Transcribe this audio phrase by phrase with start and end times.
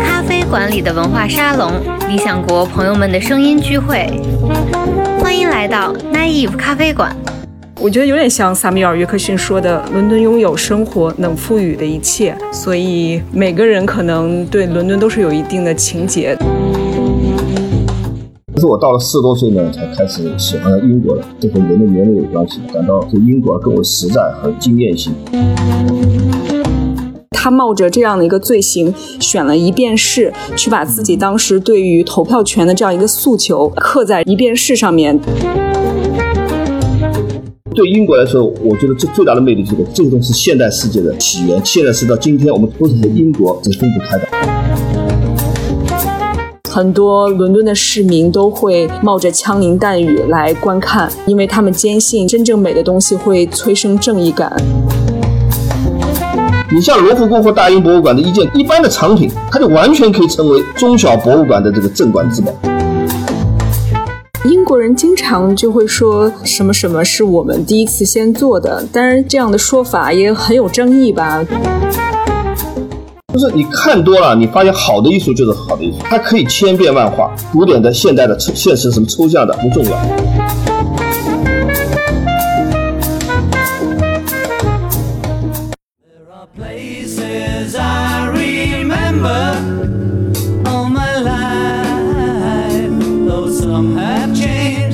[0.00, 1.70] 咖啡馆里的文化沙龙，
[2.08, 4.06] 理想国朋友们的声音聚会，
[5.20, 7.16] 欢迎来到 Naive 咖啡馆。
[7.80, 16.36] 我觉得有点像萨米尔·约克逊说的：“伦敦拥有生活能赋予的一切。”所以每个人可能对伦敦都是有一定的情结。
[18.52, 25.14] 可是我到了四十多岁呢，才开始喜欢上英国了，这和人的年龄有关系，感到对英国更为实在和经验性。
[27.48, 35.18] 他冒着这样的一个罪行，选了一便士，去把自己当时对于投票权的这样一个诉求刻在一便士上面。
[37.74, 44.28] 对英国来说，我觉得这最大的魅力就是这个东西是现代世界的起源，现在是到今天，我们都是和英国是分不开的。
[46.68, 54.54] 很多伦敦的市民都会冒着枪林弹雨来观看，因为他们坚信真正美的东西会催生正义感。
[56.70, 62.52] 你像罗浮宫或大英博物馆的一件一般的藏品，它就完全可以成为中小博物馆的这个镇馆之宝。
[64.44, 71.42] 英国人经常就会说什么什么是我们第一次先做的，当然这样的说法也很有争议吧。
[73.32, 77.34] 就是你看多了，你发现好的艺术就是好的艺术，它可以千变万化。
[77.50, 80.67] 古典的、现代的、现实什么抽象的不重要。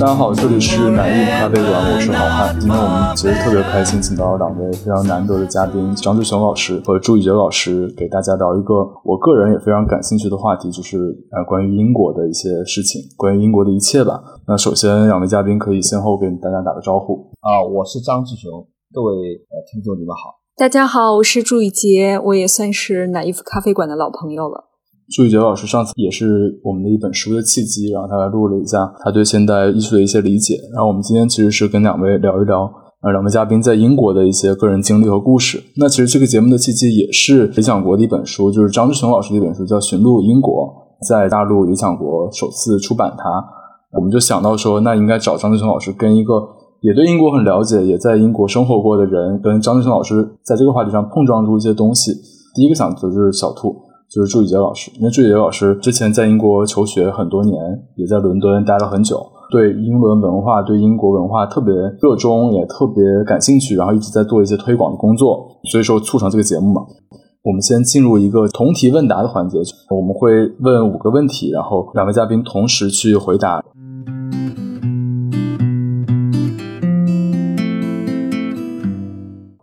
[0.05, 2.55] 大家好，这里是南艺咖啡馆，我是好汉。
[2.61, 10.99] 今天我们其实特别开心，请到了两位非常难得的嘉宾，张志雄老师和朱宇杰老师，给大家聊一个我个人也非常感兴趣的话题，就是
[11.33, 14.23] 呃关于英国的一些事情，关于英国的一切吧。
[14.47, 18.53] 那首先两位嘉宾可以先后给大家打个招呼啊，我是张志雄，
[18.93, 24.74] 各位呃听众你们好，大家好，我是朱宇杰，我也算是奶衣服咖啡馆的老朋友了。
[25.11, 30.59] 朱宇杰老师上次也是我们的一本书的契机，然后他来录了一下他对现代艺术的一些理解。
[30.73, 32.63] 然后我们今天其实是跟两位聊一聊，
[33.03, 35.63] 呃，两位嘉宾在英国的一些个人经历和故事。
[35.77, 40.73] 那其实这个节目的契机也是理想国的一本书，就是张志雄老师的一本书，叫《寻路英国》，
[41.07, 43.25] 在大陆理想国首次出版它。
[43.93, 46.33] 我们就想到说，那应该找张志雄老师跟一个
[46.81, 52.11] 也对英国很了解，也在英国生活过的人，跟张志雄老师在这个话题上碰撞出一些东西。
[52.55, 53.77] 第一个想的就是小兔。
[54.15, 57.57] 就是朱宇杰老师，因为朱宇杰老师之前在英国求学很多年，
[57.97, 59.21] 也在伦敦待了很久，
[59.51, 66.83] 对英伦文化、对英国文化特别热衷，也特别感兴趣，然后一直在做一些推广的工作，所以说促成这个节目嘛。
[67.43, 69.59] 我们先进入一个同题问答的环节，
[69.91, 73.65] 我们会问五个问题，然后两位嘉宾同时去回答。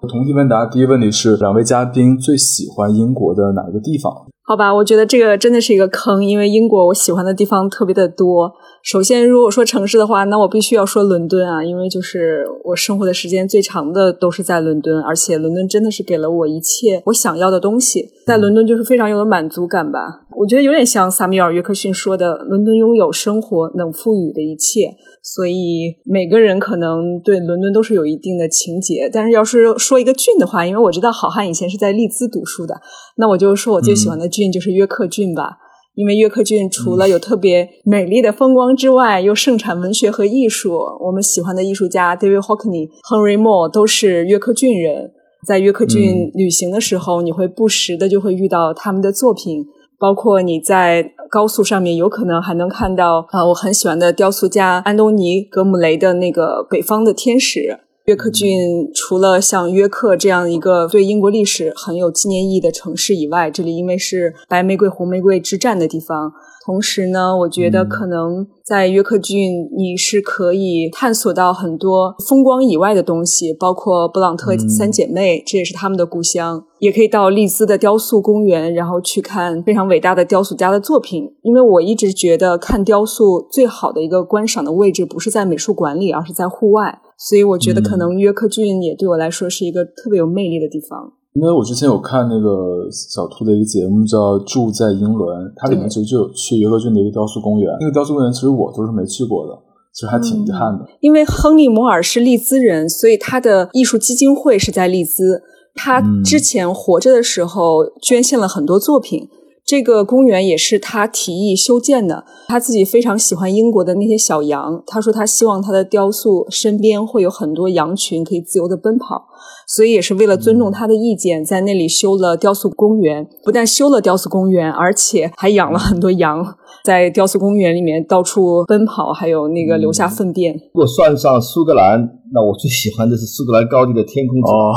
[0.10, 4.28] 同题问答，第一问题是两位嘉宾最喜欢英国的哪一个地方？
[4.44, 8.52] 好吧，我觉得这个真的是一个坑，因为英国我喜欢的地方特别的多。
[8.84, 20.00] 首先，如果说城市的话，那我必须要说伦敦啊，因为就是我生活的时间最长的都是在伦敦，而且伦敦真的是给了我一切我想要的东西，在伦敦就是非常有满足感吧。
[20.36, 32.82] 我觉得有点像萨米尔·约克逊说的：“伦敦拥有生活能赋予的一切。”所以每个人可能对伦敦都是有一定的情结，但是要是说一个郡的话，因为我知道好汉以前是在利兹读书的，
[33.18, 35.60] 那我就说我最喜欢的郡就是约克郡吧。
[35.96, 40.80] 因为约克郡除了有特别美丽的风光之外，又盛产文学和艺术。
[41.06, 45.12] 我们喜欢的艺术家 David Hockney、Henry Moore 都是约克郡人。
[45.46, 49.66] 在约克郡旅行的时候，你会不时的就会遇到他们的作品。
[50.00, 57.60] 包括你在高速上面，有可能还能看到啊，我很喜欢的雕塑家安东尼·格姆雷的那个《北方的天使》。
[58.06, 66.32] 约克郡除了像约克这样一个对英国历史很有纪念意义的城市以外，这里因为是白玫瑰、红玫瑰之战的地方。
[66.64, 76.64] 同时呢，我觉得可能在约克郡，你是可以探索到很多风光以外的东西，包括布朗特三姐妹，这也是他们的故乡。
[76.78, 81.24] 也可以到利兹的雕塑公园，然后去看非常伟大的雕塑家的作品。
[81.42, 87.00] 因为我一直觉得看雕塑最好的一个观赏的位置不是在美术馆里，而是在户外。
[87.30, 91.14] 所以我觉得可能约克郡也对我来说是一个特别有魅力的地方。
[91.34, 97.72] 因为我之前有看那个小兔的一个节目，叫《住在英伦》，它里面其实就有去约克郡的一个雕塑公园。
[97.80, 99.58] 那个雕塑公园其实我都是没去过的，
[99.94, 100.86] 其实还挺遗憾的。
[101.00, 105.44] 因为亨利·摩尔是利兹人，所以他的艺术基金会是在利兹。
[105.74, 109.30] 他之前活着的时候捐献了很多作品。
[109.72, 112.26] 这个公园也是他提议修建的。
[112.50, 119.30] 他自己非常喜欢英国的那些小羊，他说他希望他的雕塑身边会有很多羊群可以自由的奔跑，
[119.66, 123.26] 所以也是为了尊重他的意见，在那里修了雕塑公园。
[123.46, 126.46] 不但修了雕塑公园，而且还养了很多羊，
[126.84, 130.54] 在雕塑公园里面到处奔跑，还有那个留下粪便。
[130.54, 131.98] 如果算上苏格兰，
[132.34, 134.76] 那我最喜欢的是苏格兰高地的天空之哦，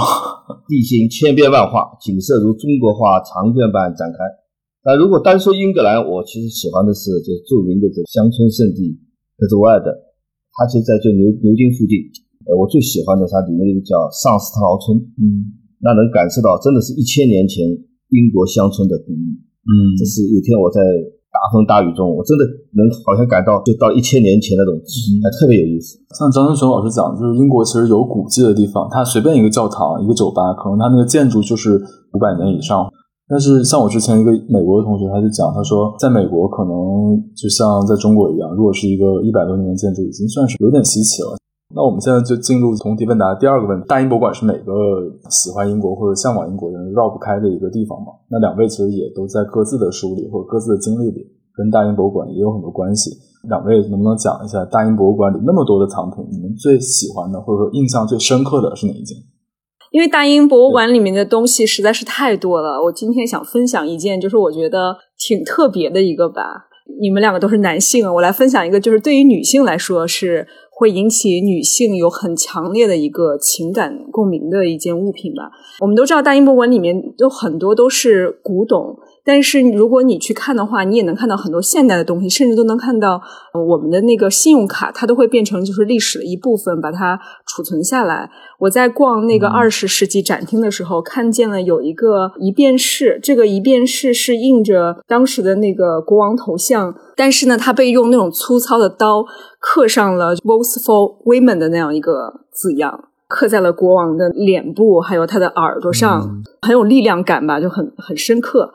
[0.69, 4.44] 地形千变万化，景色如中国画长卷般展开。
[4.85, 8.93] 那如果单说英格兰，我其实喜欢的是就是著名的这乡村圣地
[9.41, 9.89] 科兹瓦尔德，
[10.53, 12.05] 它其实在这牛牛津附近。
[12.45, 17.65] 呃，我最喜欢的它里面的一个叫上斯特劳村，嗯那能感受到真的是一千年前
[18.13, 19.25] 英国乡村的古意。
[19.65, 20.85] 嗯这是有天我在
[21.33, 22.45] 大风大雨中，我真的
[22.77, 24.77] 能好像感到就到一千年前那种，
[25.25, 25.97] 还特别有意思。
[26.13, 31.81] 像张春雄老师讲，就是英国其实有古迹的地方，它随便一个教堂、一个酒吧，可能它那个建筑就是
[32.13, 32.85] 五百年以上。
[33.27, 41.37] 但是像我之前一个美国的同学，他就讲，他说在美国可能就像在中国一样，如果是一个一百多年的建筑，已经算是有点稀奇了。
[41.75, 43.87] 那我们现在就进入同题问答第二个问题。
[43.89, 44.73] 大英博物馆是每个
[45.31, 48.13] 喜欢英国或者向往英国的人绕不开的一个地方嘛？
[48.29, 51.27] 那两位其实也都在各自的书里或者各自的经历里，
[51.57, 53.11] 跟大英博物馆也有很多关系。
[53.49, 59.17] 两位能不能讲一下大英博物馆里那么多的藏品，你们最喜欢的或者说印象最深刻的是哪一件？
[59.95, 66.43] 因为大英博物馆里面的东西实在是太多了，我今天想分享一件，就是我觉得挺特别的一个吧。
[67.01, 75.49] 你们两个都是男性，我来分享一个，就是对于女性来说是会引起女性有很强烈的一个情感共鸣的一件物品吧。
[75.81, 83.23] 我们都知道，大英博物馆里面有很多都是古董，但是如果你去看的话，你也能看到很多现代的东西，甚至都能看到、
[83.55, 88.31] 呃我们的那个信用卡，它都会变成就是历史的一部分，把它储存下来。
[88.59, 99.25] 我在逛那个二十世纪展厅的时候，看见了有一个一便士，这个一便士是印着当时的那个国王头像，但是呢，它被用那种粗糙的刀
[99.59, 103.09] 刻上了 “Votes for Women” 的那样一个字样。
[103.27, 108.71] 刻在了国王的脸部，还有他的耳朵上，很有力量感吧，就很很深刻。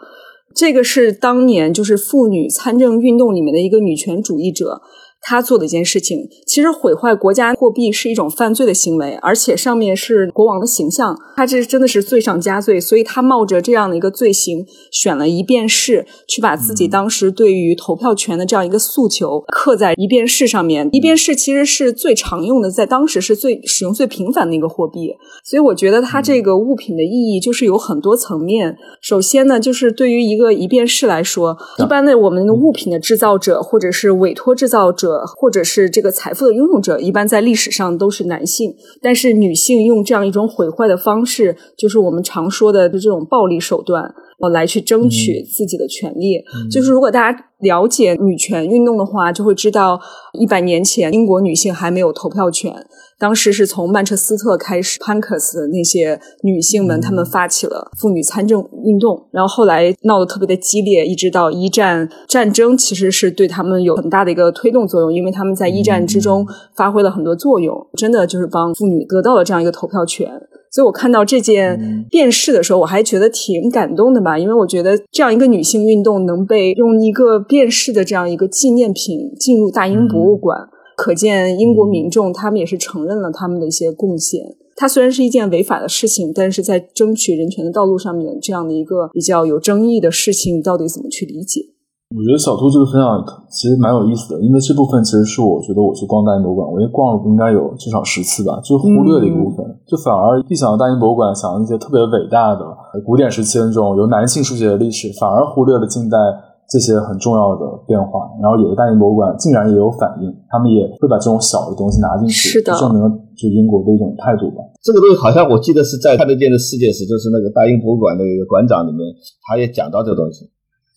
[0.53, 4.81] 这个是当年就是妇女参政运动里面的一个女权主义者，
[5.21, 6.27] 她做的一件事情。
[6.45, 12.79] 其实毁坏国家货币是一种犯罪的行为，而且上面是国王的形象，他这真的是罪上加罪。
[12.79, 20.89] 所以他冒着这样的一个罪行，选了一便士，去把自己当时对于投票权的这样一个诉求刻在一便士上面。
[20.91, 25.15] 一便士其实是最常用的，在当时是最使用最频繁的一个货币。
[25.43, 28.77] 所以我觉得它这个物品的意义就是有很多层面。
[29.01, 38.75] 首先呢，就是对于一个一便士来说，一般的我们的物品的制造者，或者是委托制造者，或者是这个财富的拥有者，一般在历史上都是男性。
[39.01, 44.13] 但是女性用这样一种毁坏的方式，就是我们常说的这种暴力手段。
[44.41, 49.99] 呃，来去争取自己的权利，就是如果大家了解女权运动的话，就会知道，
[50.33, 52.73] 一百年前英国女性还没有投票权，
[53.19, 66.47] 当时是从曼彻斯特开始，潘克斯的那些女性们，她们发起了妇女参政运动，然后后来闹得特别的激烈，一直到一战战争，其实是对他们有很大的一个推动作用，因为他们在一战之中
[66.77, 70.31] 发挥了很多作用，真的就是帮妇女得到了这样一个投票权。
[70.71, 84.55] 所以我看到这件电视的时候，我还觉得挺感动的吧，因为我觉得这样一个女性运动能被用一个电视的这样一个纪念品进入大英博物馆，可见英国民众他们也是承认了他们的一些贡献。
[84.75, 91.65] 它虽然是一件违法的事情，但是在争取人权的道路上面，这样的一个比较有争议的事情，到底怎么去理解？
[92.09, 93.21] 我觉得小兔这个分享
[93.53, 102.65] 其实蛮有意思的，因为这部分其实是我觉得我去逛大英博物馆，我也逛了应该有至少十次吧，就忽略了一部分，就反而一想到大英博物馆，想到一些特别伟大的
[103.05, 106.17] 古典时期的那种由男性书写的历史，反而忽略了近代
[106.65, 108.25] 这些很重要的变化。
[108.41, 113.05] 然后有的大英博物馆竟然也有反应，他们也会把这种小的东西拿进去，是的证明了
[113.37, 114.65] 就英国的一种态度吧。
[114.81, 119.05] 这个东西好像我记得是在看得见的世界史，就是那个大英博物馆的一个馆长里面，
[119.45, 120.49] 他也讲到这个东西。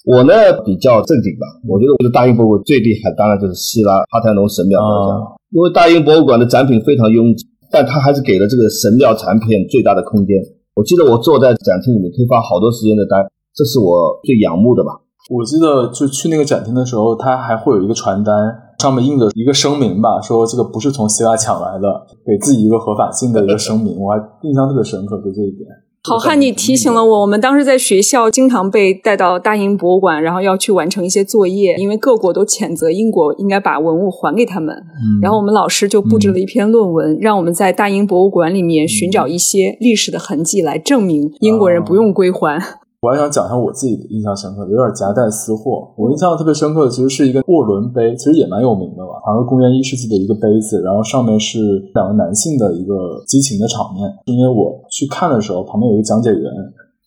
[0.04, 0.32] 我呢
[0.64, 10.36] 比较正经吧，我觉得我的大英博物馆最厉害，当然就是希腊帕特农神庙雕像，啊因为大英博物馆的展品非常拥挤，但它还是给了这个神庙产品最大的空间。
[10.74, 13.22] 我记得我坐在展厅里面可以发好多时间的呆，
[13.54, 14.90] 这是我最仰慕的吧。
[15.30, 18.34] 我记得就去那个展厅的时候，它还会有一个传单，
[18.80, 21.86] 上面印着一个声明吧，说这个不是从希腊抢来的，
[22.26, 25.68] 给自己一个合法性的一个声明，我还印象特别深刻，就这一点。
[26.04, 34.76] 好汉，你提醒了我，我们当时在学校经常被带到大英博物馆，然后要去完成一些作业，因为各国都谴责英国应该把文物还给他们。
[35.22, 42.60] 然后我们老师就布置了一篇论文，让我们在大英博物馆里面寻找一些历史的痕迹来证明英国人不用归还。
[43.02, 45.90] 我还想讲一下我自己的印象深刻的，有点夹带私货。
[45.98, 51.58] 我印象特别深刻的其实是一个沃伦杯，其实也蛮有名的吧，好像是公元一世纪的一个杯子，然后上面是
[51.98, 54.06] 两个男性的一个激情的场面。
[54.30, 56.46] 因为我去看的时候，旁边有一个讲解员，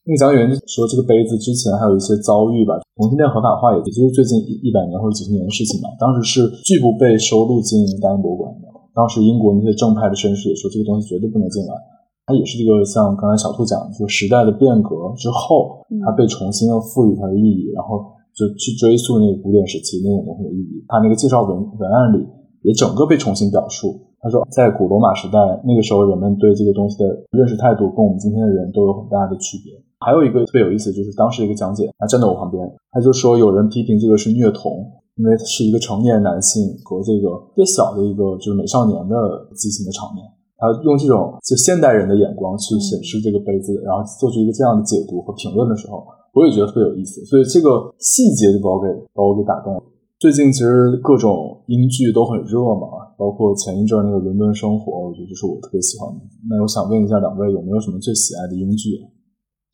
[0.03, 8.67] 那个讲解员就说这个杯子之前还有一些遭遇吧，同性恋合法化也就是最近一百年或者几十年的事情嘛，当时是拒不被收录进大英博物馆的。
[8.91, 11.94] 当时英国那些正派的绅士也说这个东西绝对不能进来。
[12.25, 18.01] 它也是这个，像刚才小兔讲，就时代的变革之后，它被重新的赋予它的意义，然后
[18.33, 20.83] 就去追溯那个古典时期那种东西的意义。
[20.87, 22.25] 它那个介绍文文案里
[22.63, 24.01] 也整个被重新表述。
[24.19, 29.71] 他说，在古罗马时代，那个时候人们对这个东西的认识态度跟我们今天的人都有很大的区别。
[29.99, 34.71] 还有一个特别有意思，就是当时一个讲解，他站在我旁边，他就说有人批评这个是虐童，
[35.17, 39.15] 因为是一个成年男性和这个特别小的一个就是美少年的
[39.53, 40.25] 激情的场面。
[40.57, 47.23] 他用这种就现代人的眼光去审视这个杯子，然后做出一个这样的解读和评论的时候，我也觉得特别有意思。
[47.25, 49.83] 所以这个细节就把我给把我给打动了。
[50.15, 52.87] 最近其实各种英剧都很热嘛，
[53.19, 56.23] 包括前一阵那个《伦敦生活》，我觉得就是我特别喜欢的。
[56.47, 58.95] 那我想问一下两位，有没有什么最喜爱的英剧？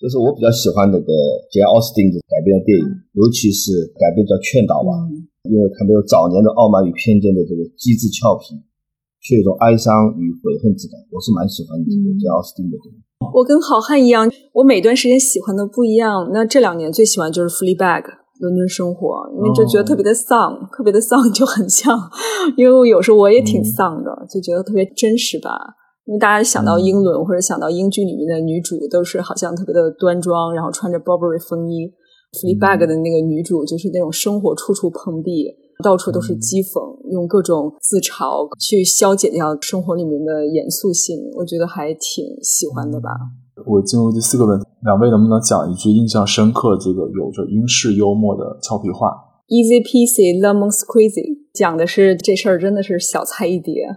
[0.02, 1.14] 就是我比较喜欢那个
[1.54, 3.70] 杰奥斯汀的改编的电影，尤其是
[4.02, 4.90] 改编叫《劝导》吧，
[5.46, 8.58] 因为他没有早年的《傲慢与偏见》的这个机智俏皮。
[9.22, 12.75] 却有一种哀伤与悔恨之感，我是蛮喜欢这个叫奥斯汀的。
[13.34, 16.32] 我跟好汉一样，我每段时间喜欢的不一样。
[16.34, 18.01] 那这两年最喜欢就是《Fleabag》
[18.40, 21.96] 伦敦生活，因为就觉得特别的丧，特别的丧就很像，
[22.58, 25.54] 因为我有时候我也挺丧的，就觉得特别真实吧。
[26.06, 31.86] 因为大家想到英伦或者想到英剧里面的女主都是好像特别的端庄，然后穿着 Burberry 风衣，
[32.42, 35.46] 《Fleabag》的那个女主就是那种生活处处碰壁。
[35.82, 36.78] 到处都是讥讽，
[37.12, 43.10] 用各种自嘲去消解掉生活里面的严肃性，我觉得还挺喜欢的吧。
[43.66, 49.12] 我进入第四个问题，两位能不能讲一句印象深刻、这个有着英式幽默的俏皮话
[49.50, 53.94] ？Easy peasy lemon squeezy，讲的是这事儿真的是小菜一碟。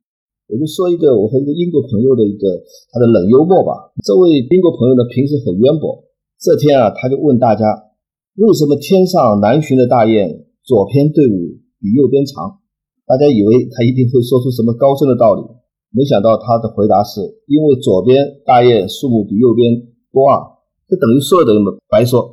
[0.50, 2.44] 我就说一个我和一个英国朋友的一个
[2.92, 3.94] 他的冷幽默吧。
[4.04, 6.04] 这位英国朋友呢，平时很渊博。
[6.36, 7.64] 这天啊，他就问大家，
[8.36, 11.63] 为什么天上南巡的大雁左偏队伍？
[11.84, 12.64] 比右边长，
[13.04, 15.44] 大家以为他一定会说出什么高深的道理，
[15.92, 19.68] 没想到他的回答是因为左边大雁数目比右边
[20.08, 21.60] 多啊，这等于说的等于
[21.92, 22.24] 白说，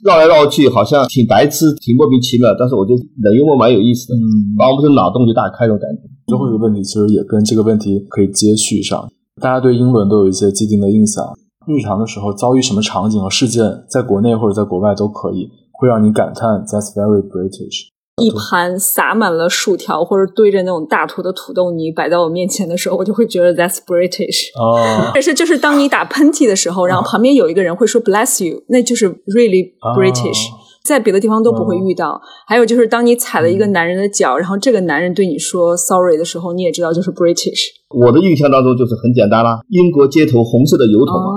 [0.00, 2.56] 绕来绕去好像挺白痴，挺莫名其妙。
[2.58, 6.08] 但是我觉得冷幽默蛮有意思的，嗯，把我们的脑洞就大开那种感觉。
[6.24, 11.22] 最后一个问题其实也跟这个问题可以接续上，大家对英伦都有一些既定的印象，
[11.68, 17.92] 日常的时候遭遇什么场景和事件，在国内或者在国外都可以，会让你感叹 That's very British。
[18.22, 24.50] 一盘撒满了薯条，或者堆着那种大坨的土豆泥摆在我面前的时候，我就会觉得 That's British。
[24.58, 30.48] 哦，但是就是当你打喷嚏的时候，然后旁边有一个人会说 Bless you，那就是 Really British。
[30.84, 32.20] 在别的地方都不会遇到。
[32.46, 37.68] 还有就是当你踩了一个男人的脚，然后这个男人对你说 Sorry 的时候，你也知道就是 British。
[37.88, 41.30] 我的印象当中就是很简单啦，英国街头红色的油桶嘛。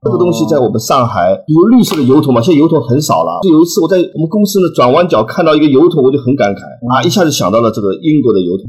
[0.00, 2.40] 这个东西在我们上海有绿色的油桶嘛？
[2.40, 3.40] 现在油桶很少了。
[3.42, 8.64] 就有一次我在我们公司呢转弯角看到一个油桶，我就很感慨啊，一下子想到了这个英国的油桶。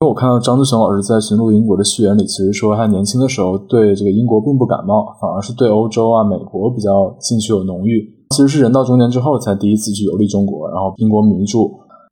[0.00, 8.14] 因为我看到张志成老师在《寻路英国》的序言里，其实说他年轻的时候对这个英国并不感冒，反而是对欧洲啊、美国比较兴趣有浓郁。
[8.30, 11.58] 其实是人到中年之后才第一次去游历中国，然后英国名著。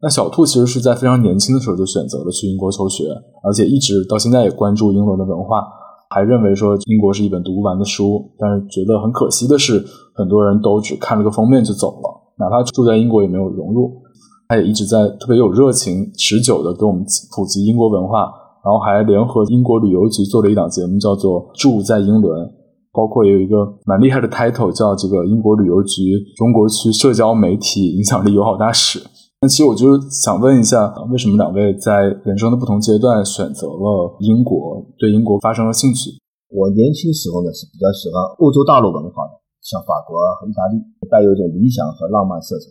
[0.02, 3.04] 那小兔其实是在非常年轻的时候就选择了去英国求学，
[3.42, 5.66] 而且一直到现在也关注英伦的文化，
[6.10, 8.30] 还认为说英国是一本读不完的书。
[8.38, 9.84] 但是觉得很可惜的是，
[10.14, 14.02] 很多人都只看了个封面就走了，哪怕住在英国也没有融入。
[14.48, 17.02] 他也一直在特别有热情、持久的给我们
[17.34, 18.30] 普及英国文化，
[18.64, 22.46] 然后还联合英国旅游局做了一档节目，叫做《住在英伦》，
[22.92, 29.00] 包括有一个蛮厉害的 title 叫这个英国旅游局中国区社交媒体影响力友好大使。
[29.48, 36.14] 其实我就想问一下，为什么两位在人生的不同阶段选择了英国，对英国发生了兴趣？
[36.48, 40.78] 我年轻时候呢是比较喜欢欧洲大陆文化的，像法国啊和意大利，
[41.10, 42.70] 带有一种理想和浪漫色彩，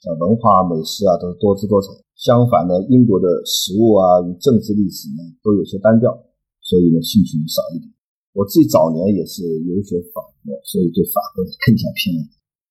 [0.00, 1.88] 像文化美食啊都是多姿多彩。
[2.16, 6.10] 相反呢，英国的食物啊与政治历史呢都有些单调，
[6.64, 7.86] 所以呢兴趣少一点。
[8.32, 12.22] 我自己早年也是游学法国，所以对法国更加偏爱。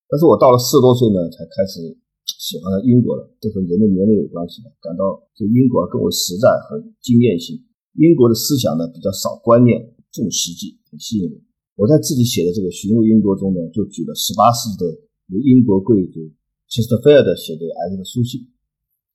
[0.09, 1.97] 但是我到了四十多岁呢才开始。
[2.25, 4.71] 喜欢上英国了，这和人的年龄有关系的。
[4.81, 7.59] 感到这英国更为实在和经验性。
[7.99, 9.77] 英国的思想呢比较少观念，
[10.11, 11.41] 重实际，很吸引人。
[11.75, 14.85] 我在自己写的这个《寻路英国》中呢，就举了十八世纪的
[15.29, 16.21] 由英国贵族
[16.69, 18.49] Chesterfield 写给儿子的书信，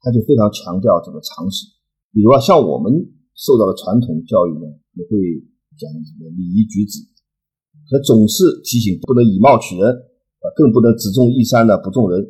[0.03, 1.67] 他就非常强调这个常识。
[2.13, 2.93] 比如啊，像我们
[3.35, 5.19] 受到的传统教育呢，也会
[5.79, 7.03] 讲这个礼仪举止，
[7.91, 12.23] 他总是提醒不能以貌取人啊，更不能只重一山呢不重人，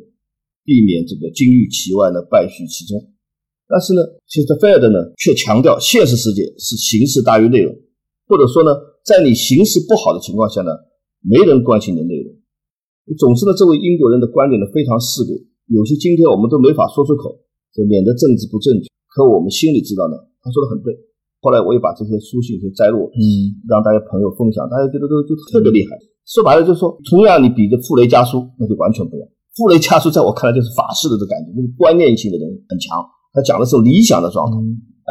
[0.69, 3.01] 避免这个金玉其外呢败絮其中。
[3.65, 7.73] 但是呢，其实 Fed 呢却强调现实世界是形式大于内容，
[8.29, 8.69] 或者说呢，
[9.01, 10.69] 在你形势不好的情况下呢，
[11.25, 12.29] 没人关心你的内容。
[13.17, 15.33] 总之呢，这位英国人的观点呢非常世故，
[15.73, 17.41] 有些今天我们都没法说出口，
[17.73, 18.85] 就免得政治不正确。
[19.09, 20.13] 可我们心里知道呢，
[20.45, 20.93] 他说的很对。
[21.41, 23.21] 后来我也把这些书信就摘录，嗯，
[23.69, 25.97] 让大家朋友分享，大家觉得都就特别厉害。
[26.25, 29.29] 说白了就是说，同样你比着傅雷家书，那就完全不一样。
[29.59, 32.95] 傅雷家书在我看来就是法式的这感觉，就是观念性的东西很强，
[33.35, 34.55] 他讲的是理想的状态。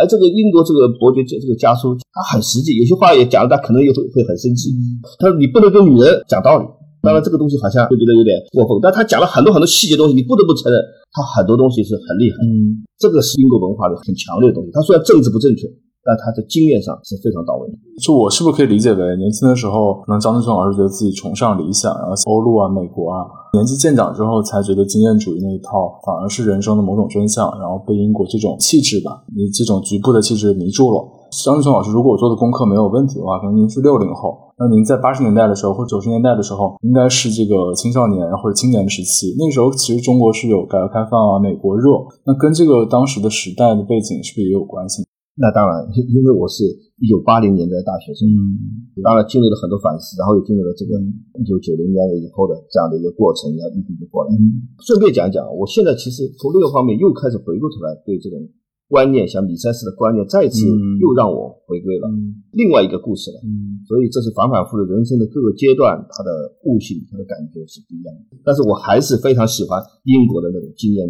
[0.00, 4.73] 而这个英国这个伯爵这这个家书，他很实际，有些话也讲了，他可能也会会很生气。
[5.21, 6.64] 他说你不能跟女人讲道理。
[6.99, 10.83] 当然，这个东西好像会觉得有点过分，但他讲了很多很多细节东西，你不得不承认，
[11.14, 12.37] 他很多东西是很厉害。
[12.43, 14.71] 嗯，这个是英国文化的很强烈的东西。
[14.75, 15.71] 他虽然政治不正确，
[16.09, 17.77] 但他的经验上是非常到位的。
[18.00, 31.05] 就我是不是可以理解为，年轻的时候，可能张志松老师觉得自己崇尚理想，然后欧陆啊、美国啊，年纪渐长之后，才觉得经验主义那一套反而是人生的某种真相，然后被英国这种气质吧，你这种局部的气质迷住了。
[31.45, 34.49] 张志松老师，如果我做的功课没有问题的话，可能您是六零后。
[34.59, 39.37] 那您在八十年代的时候或者九十年代的时候，应该是这个青少年或者青年的时期。
[39.38, 41.91] 那个时候其实中国是有改革开放啊、美国热，
[42.25, 45.05] 那跟这个当时的时代的背景是不是也有关系？
[45.38, 46.66] 那当然，因为我是
[46.99, 48.59] 一九八零年的大学生，嗯，
[49.07, 50.99] 当然经历了很多反思，然后又经历了这个
[51.38, 54.35] 一九九零年以后的这样的一个过程，要一步步过来。
[54.83, 58.42] 顺便讲一讲，我现在其实从另一个方面又开始回过头来对这种。
[58.88, 62.09] 观念像米塞斯的观念，再次又让我回归了
[62.57, 63.37] 另外一个故事了。
[63.85, 68.40] 所以这是反反复复人生的各个阶段，他的悟性、他的感觉是不一样的。
[68.42, 69.76] 但是我还是非常喜欢
[70.09, 71.04] 英国的那种经验。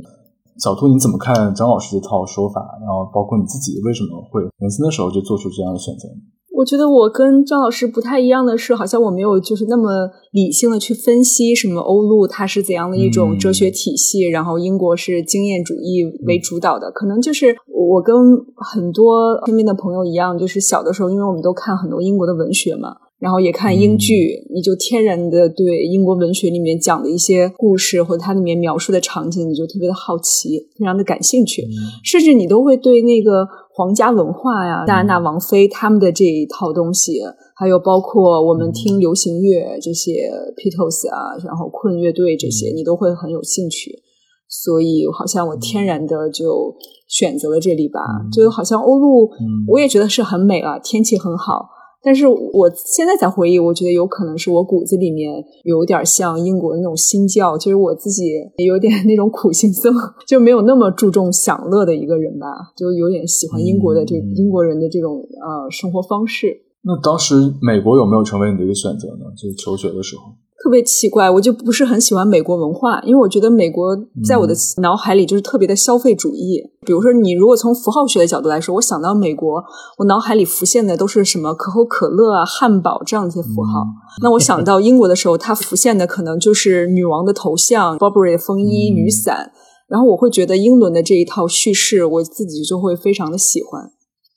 [0.59, 2.61] 小兔，你怎么看张老师这套说法？
[2.81, 6.09] 然后包括你自己为什么会年轻的时候就做出这样的选择？
[6.57, 16.91] 我觉得我跟张老师不太一样的是，好像我没有就是那么理性的去分析什么欧陆它是怎样的一种哲学体系，然后英国是经验主义为主导的。
[16.91, 18.17] 可能就是我跟
[18.57, 31.67] 很多身边的朋友一样，就是小的时候，因为我们都看很多英国的文学嘛，然后也看英剧，你就天然的对英国文学里面讲的一些故事或者它里面描述的场景，你就特别的好奇，非常的感兴趣，
[32.05, 33.47] 甚至你都会对那个。
[33.79, 37.21] 皇家文化呀，戴安娜王妃他们的这一套东西，
[37.55, 44.03] 还有包括我们听流行乐这些 Beatles 啊，然后困乐队这些，你都会很有兴趣。
[44.49, 46.75] 所以好像我天然的就
[47.07, 48.01] 选择了这里吧，
[48.33, 49.31] 就好像欧陆，
[49.69, 51.69] 我也觉得是很美啊，天气很好。
[52.03, 58.25] 但是我现在才回忆，我觉得有可能是我骨子里面有点像英国的那种新教，其实我自己
[58.57, 59.93] 也有点那种苦行僧，
[60.27, 66.63] 就没有那么注重享乐的一个人吧，就有点喜欢英国的这英国人的这种呃生活方式。
[66.83, 69.25] 那当时美国有没有成为你的一个选择呢？
[69.37, 70.23] 就是求学的时候。
[70.63, 76.61] 特别奇怪，我就不是很喜欢美国文化，因为我觉得美国在我的脑海里就是特别的消费主义。
[76.85, 79.63] 比如说，你如果从符号学的角度来说，我想到美国，
[79.99, 83.85] 我脑海里浮现的都是什么可口可乐啊、汉堡这样一些符号。
[84.21, 89.53] 那我想到英国的时候，它浮现的可能就是女王的头像、Burberry 的风衣、雨伞，
[89.87, 93.93] 然后我会觉得英伦的这一套叙事，我自己就会非常的喜欢。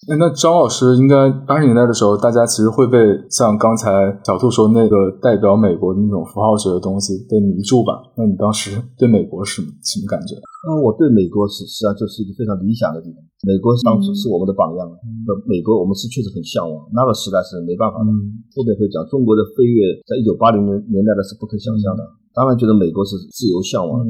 [0.09, 2.97] 哎，那张老师应该八十年代的时候，大家其实会被
[3.29, 8.01] 像刚才小兔说那个代表美国的那种符号学的东西被迷住吧？
[8.17, 10.33] 那你当时对美国是什么感觉？
[10.65, 13.21] 那，我对美国是实际上就是一个非常理想的地方。
[13.45, 16.81] 美国当初是我们的榜样，那美国我们是确实很向往。
[16.97, 18.09] 那个时代是没办法的。
[18.57, 22.01] 后面会讲中国的飞跃，在一九八零年年代的是不可想象的。
[22.33, 24.09] 当然觉得美国是自由向往的。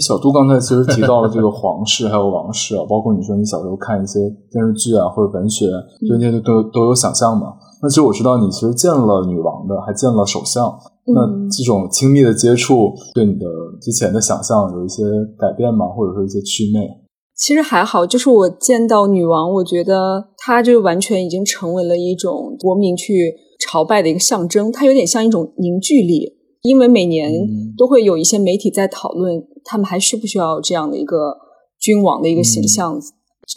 [0.00, 4.18] 小杜刚才其实提到了这个皇室还有王室啊，包括你说你小时候看一些
[4.50, 5.66] 电视剧啊或者文学，
[6.08, 7.54] 对那些都都有想象嘛。
[7.80, 10.76] 那其实我知道你其实见了女王的，还见了首相。
[11.06, 13.46] 那这种亲密的接触，对你的
[13.80, 15.04] 之前的想象有一些
[15.38, 15.86] 改变吗？
[15.86, 16.80] 或者说一些祛魅？
[17.36, 26.32] 其实还好，就是我见到女王，我觉得她就完全已经成为了一种国民去朝拜的一个象征，它有点像一种凝聚力。
[26.62, 27.32] 因为每年
[27.76, 31.36] 都会有一些媒体在讨论，他们还需不需要这样的一个
[31.78, 33.00] 君王的一个形象？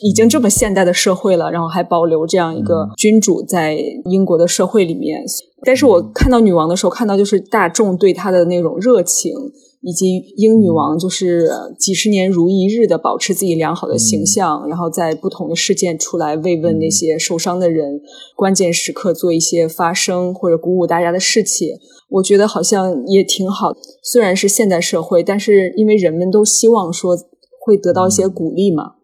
[0.03, 5.23] 已经这么现代的社会了，然后还保留这样一个君主在英国的社会里面。
[5.65, 9.33] 但是我看到女王的时候，看到就是大众对她的那种热情。
[9.81, 18.01] 以及英女王就是几十年如一日的保持自己良好的形象，然后在不同的事件出来慰问那些受伤的人，
[18.35, 21.75] 关键时刻做一些发声或者鼓舞大家的士气，
[22.09, 23.73] 我觉得好像也挺好。
[24.03, 27.15] 虽然是现代社会，但是因为人们都希望说
[27.61, 28.95] 会得到一些鼓励嘛。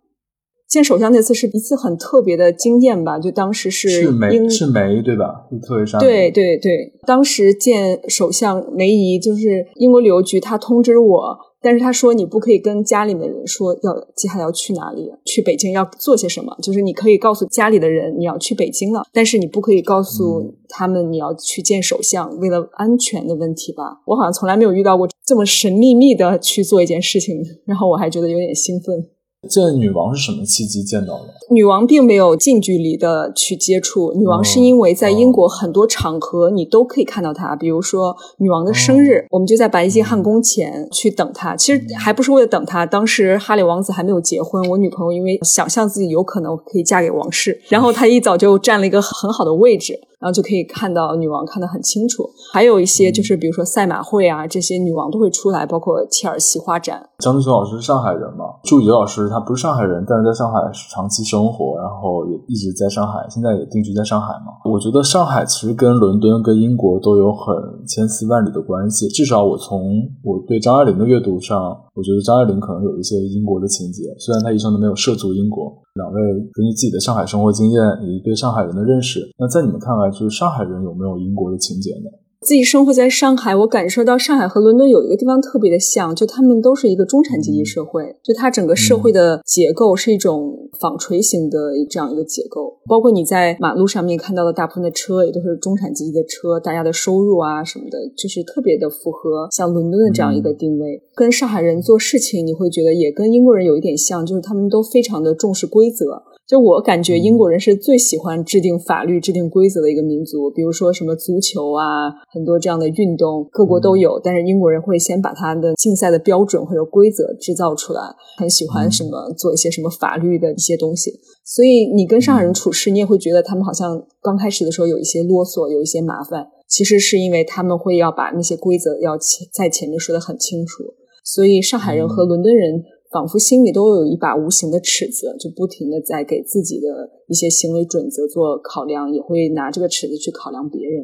[0.67, 5.45] 见首相那次是一次很特别的经验吧，就当时是是梅英是梅对吧？
[5.51, 6.71] 是特蕾莎梅对对对，
[7.05, 23.99] 当时见首相梅姨，就是英国旅游局，他通知我，但是他说你不可以跟家里面人说要接下来要去哪里，去北京要做些什么，就是你可以告诉家里的人你要去北京了，但是你不可以告诉他们你要去见首相，为了安全的问题吧。
[24.05, 29.03] 我好像从来没有遇到过这么神秘秘的去做一件事情，然后我还觉得有点兴奋。
[29.47, 31.33] 见女王是什么契机见到的？
[31.51, 41.55] 女王并没有近距离的去接触，女王是因为在英国很多场合你都可以看到她，比如说女王的生日，我们就在白金汉宫前去等她。
[41.55, 49.99] 其实还不是为了等她，当时哈里王子还没有结婚，我女朋友因为想象自己有可能可以嫁给王室，然后她一早就占了一个很好的位置。
[50.25, 57.07] 然后就可以看到女王看得很清楚，还有一些就是比如说赛马会啊，这些女王都会出来，包括切尔西花展。
[57.19, 58.57] 张志雄老师是上海人嘛？
[58.63, 60.57] 祝宇杰老师他不是上海人，但是在上海
[60.89, 64.57] 长期生活，然后也一直在上海，现在也定居在上海嘛。
[64.65, 69.07] 我觉得上海其实跟伦敦、跟英国都有很千丝万缕的关系。
[69.09, 71.55] 至少我从我对张爱玲的阅读上，
[71.93, 75.71] 我觉得张爱玲可能有一些英国的情节，虽然她一生都没有涉足英国。
[75.95, 82.09] 两位根据自己的上海生活经验以及对上海人的认识，那在你们看来，就是上海人有没有英国的情节呢？
[82.41, 91.57] 自己生活在上海，我感受到上海和伦敦有一个地方特别的像，就他们都是一个中产阶级社会，就它整个社会的结构是一种纺锤型的
[91.89, 92.77] 这样一个结构。
[92.87, 101.01] 包括你在马路上面看到的大部分的车，也都是中产阶级的车，大家的收入啊什么的，就是特别的符合像伦敦的这样一个定位。
[101.15, 106.23] 跟上海人做事情，你会觉得也跟英国人有一点像，就是他们都非常的重视规则。
[106.47, 110.51] 就我感觉，英国人是最喜欢制定法律、制定规则的一个民族。
[110.51, 114.21] 比如说什么足球啊，很多这样的运动，各国都有。
[114.23, 118.01] 但是英国人会先把他的竞赛的标准或者规则制造出来，
[118.37, 121.13] 很喜欢什么做一些什么法律的一些东西。
[121.45, 126.47] 所以你跟上海人处事，你也会觉得他们好像刚开始的时候有一些啰嗦，有一些麻烦。
[126.67, 130.83] 其实是因为他们会要把那些规则要前在前面说的很清楚。
[131.23, 132.83] 所以上海人和伦敦人。
[133.13, 140.99] 仿佛心里都有一把无形的尺子，就不停的在给自己的一些行为准则做考量，也会拿这个尺子去考量别人。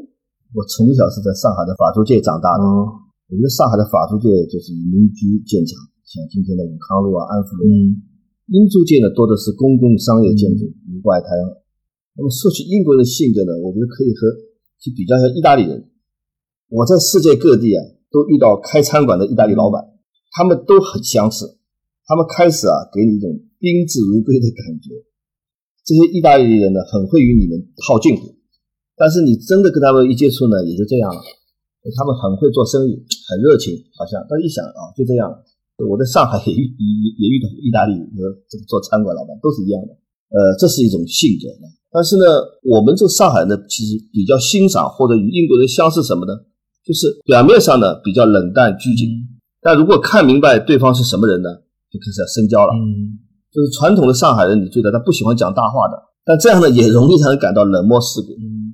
[0.51, 7.63] 我从小是在上海的法租界长大的，我觉得上海的法租界就是以民居见长，像今天的武康路啊、安福路。
[7.63, 7.95] 嗯，
[8.51, 11.31] 英租界呢多的是公共商业建筑，如外滩。
[12.19, 14.27] 那么说起英国人的性格呢，我觉得可以和
[14.83, 15.87] 去比较一下意大利人。
[16.67, 17.79] 我在世界各地啊
[18.11, 19.79] 都遇到开餐馆的意大利老板，
[20.35, 21.59] 他们都很相似。
[22.03, 24.91] 他们开始啊，给你一种宾至如归的感觉。
[25.87, 27.55] 这些意大利人呢，很会与你们
[27.87, 28.35] 套近乎，
[28.97, 31.21] 但是你真的跟他们一接触呢，也就这样了。
[31.95, 32.99] 他们很会做生意，
[33.31, 34.19] 很热情，好像。
[34.27, 35.31] 但一想啊，就这样。
[35.77, 36.85] 我在上海也遇也
[37.17, 39.93] 也遇到意大利和这个做餐馆老板都是一样的。
[40.31, 41.47] 呃，这是一种性格。
[41.91, 42.23] 但是呢，
[42.63, 46.33] 我们这上海呢，其实比较欣赏或者与英国人相似什么呢？
[46.85, 49.07] 就是表面上呢比较冷淡拘谨，
[49.61, 51.49] 但如果看明白对方是什么人呢？
[51.91, 53.19] 就开始要深交了，嗯，
[53.51, 58.31] 就是传统的上海人，你觉得他不喜欢讲大话的，但这样呢也容易让人感到冷漠世故。
[58.33, 58.71] 嗯，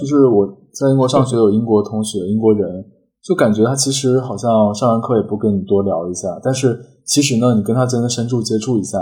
[0.00, 2.84] 就是我在英国上学，有英国同学、英国人，
[3.24, 8.98] 就感觉他其实好像上完课也不跟你多聊一下，但是其实呢，你跟他真的深入接触一下，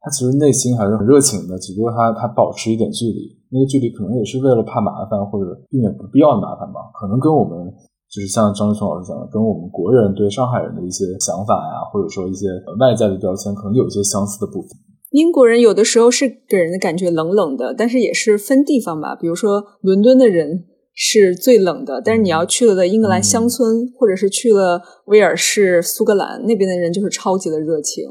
[0.00, 7.72] 他其实内心还是很热情的，只不过他他保持一点距离，那个距离可能也是为了怕麻烦或者避免不必要的麻烦吧，可能跟我们。
[8.08, 12.46] 就是像张志聪老师讲的，跟我们国人对上海人的一些想法呀，或者说一些
[12.78, 14.70] 外在的标签，可能有一些相似的部分。
[15.10, 19.16] 英国人有的时候是给人的感觉冷冷的，但是也是分地方吧。
[19.16, 20.64] 比如说伦敦的人
[20.98, 28.04] 是最冷的，但是你要去了的英格兰乡村，或者是去了威尔士、苏格兰那边的人，就是超级的热情。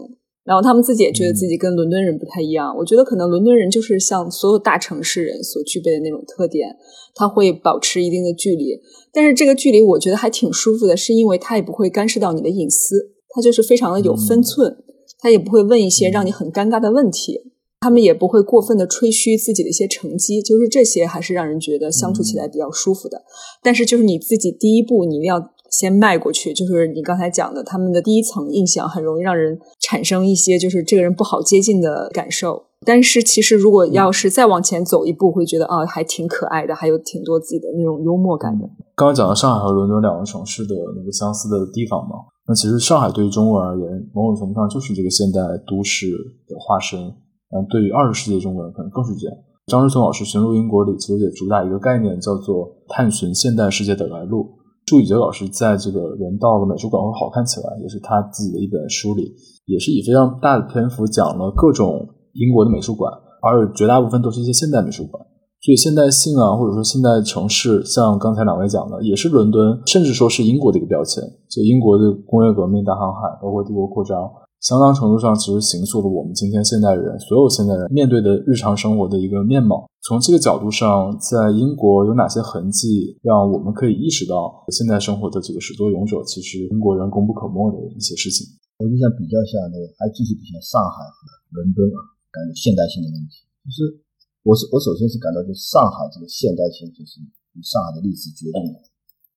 [0.43, 2.71] 然后他们自己也觉得自己跟伦敦人不太一样。
[2.77, 6.69] 我觉得可能伦敦人就是像所有大城市人所具备的那种特点，
[7.15, 8.79] 他会保持一定的距离。
[9.11, 14.77] 但是这个距离我觉得还挺舒服的，是因为他也不会干涉到你的隐私，他就是非常的有分寸，
[15.17, 17.41] 他也不会问一些让你很尴尬的问题，
[17.79, 23.23] 他们也不会过分的吹嘘自己的一些成绩，就是这些还是让人觉得相处起来比较舒服的。
[23.61, 25.51] 但是就是你自己第一步你一定要。
[25.71, 32.67] 先迈过去，就是你刚才讲的，他们的第一层印象很容易让人产生一些就是这个人不好接近的感受。
[32.85, 38.65] 但是其实如果要是再往前走一步，会觉得啊，还挺可爱的，还有挺多自己的那种幽默感的。
[38.95, 46.11] 刚刚讲到上海和伦敦两个城市的那个相似的地方嘛，那其实上海对于中国而言，某种程度上就是这个现代都市
[46.47, 47.11] 的化身。
[47.51, 49.37] 嗯，对于二十世纪中国人可能更是这样。
[49.67, 54.47] 张志聪老师《寻路英国》里其实也主打一个概念，叫做探寻现代世界的来路。
[54.85, 59.33] 朱宇杰老师在这个人到了美术馆会好看起来，也是他自己的一本书里，
[59.65, 65.25] 也是以非常大的篇幅讲了各种英国的美术馆，而绝大部分都是一些现代美术馆。
[65.65, 71.23] 所以现代性啊，或者说现代城市，像刚才两位讲的，也是伦敦，甚至说是英国的一个标签。
[71.49, 74.21] 就英国的工业革命、大航海，包括帝国扩张，
[74.61, 79.89] 相当程度上其实形塑了我们今天现代人所有现代人面对的日常生活的一个面貌。
[80.01, 88.45] 从这个角度上，在英国有哪些痕迹，让我们可以意识到现代生活的这个始作俑者，其实英国人功不可没的一些事情。
[88.77, 91.17] 我就想比较一下那个，还继续比较上海和
[91.51, 91.97] 伦敦啊，
[92.31, 94.01] 感觉现代性的问题，就是。
[94.45, 97.17] 我是我首先是感到，就是上海这个现代性，就是
[97.57, 98.77] 与上海的历史决定的。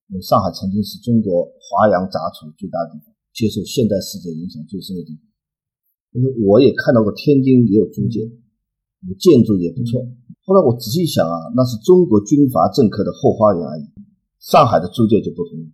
[0.05, 5.21] 因为上海曾经是中国华洋杂处最大地方，接受现代世界影响最深的地方。
[6.13, 8.29] 因为我也看到过天津也有租界，
[9.19, 10.01] 建筑也不错。
[10.45, 13.83] 后来我仔细想啊，那是中国军阀政客的后花园而已。
[14.39, 15.67] 上海的租界就不同了，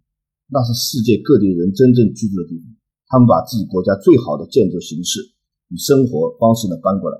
[0.49, 2.67] 那是世界各地人真正居住的地方。
[3.07, 5.21] 他们把自己国家最好的建筑形式
[5.69, 7.17] 与生活方式呢搬过来，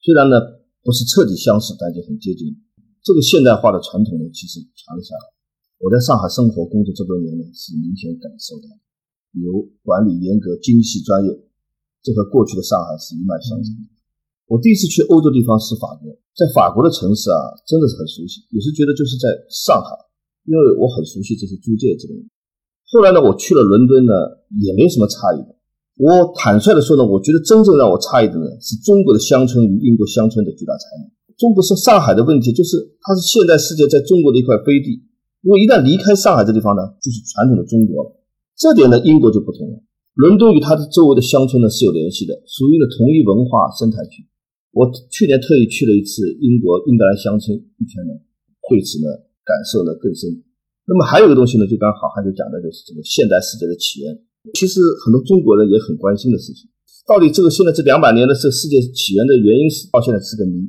[0.00, 0.62] 虽然呢。
[0.84, 2.58] 不是彻底相似，但就很接近。
[3.04, 5.30] 这个现代化的传统呢，其实传了下来。
[5.78, 8.91] 我在上海生活工作这么多年呢，是明显感受到，比
[9.40, 11.30] 如管理严格、精细专业，
[12.02, 13.72] 这和过去的上海是一脉相承。
[14.50, 19.96] 我第一次去欧洲地方是法国，在法国的城市啊，真的是很熟悉，有时觉得就是在上海，
[20.44, 22.28] 因为我很熟悉这些租界之类的。
[22.92, 24.12] 后来呢，我去了伦敦呢，
[24.60, 25.56] 也没什么差异的。
[25.96, 31.08] 我坦率的说呢，我觉得真正让我诧异的呢，是中国的乡村与英国乡村的巨大差异。
[31.40, 35.00] 中国是上海的问题，就是它是现代世界在中国的一块飞地。
[35.40, 38.20] 因为一旦离开上海这地方呢，就是传统的中国。
[38.62, 39.82] 这点呢，英国就不同了。
[40.14, 44.22] 伦敦与它的周围的乡村呢是有联系的，属于呢同一文化生态区。
[44.70, 48.14] 我去年特意去了一次英国英格兰乡村一圈呢，
[48.70, 49.10] 对此呢
[49.42, 50.30] 感受呢更深。
[50.86, 54.14] 那么还有一个东西呢，就刚好汉就讲的就是这个现代世界的起源。
[54.54, 56.70] 其实很多中国人也很关心的事情，
[57.02, 60.62] 到底这个现在这两百年的这世界起源的原因是到现在是个谜。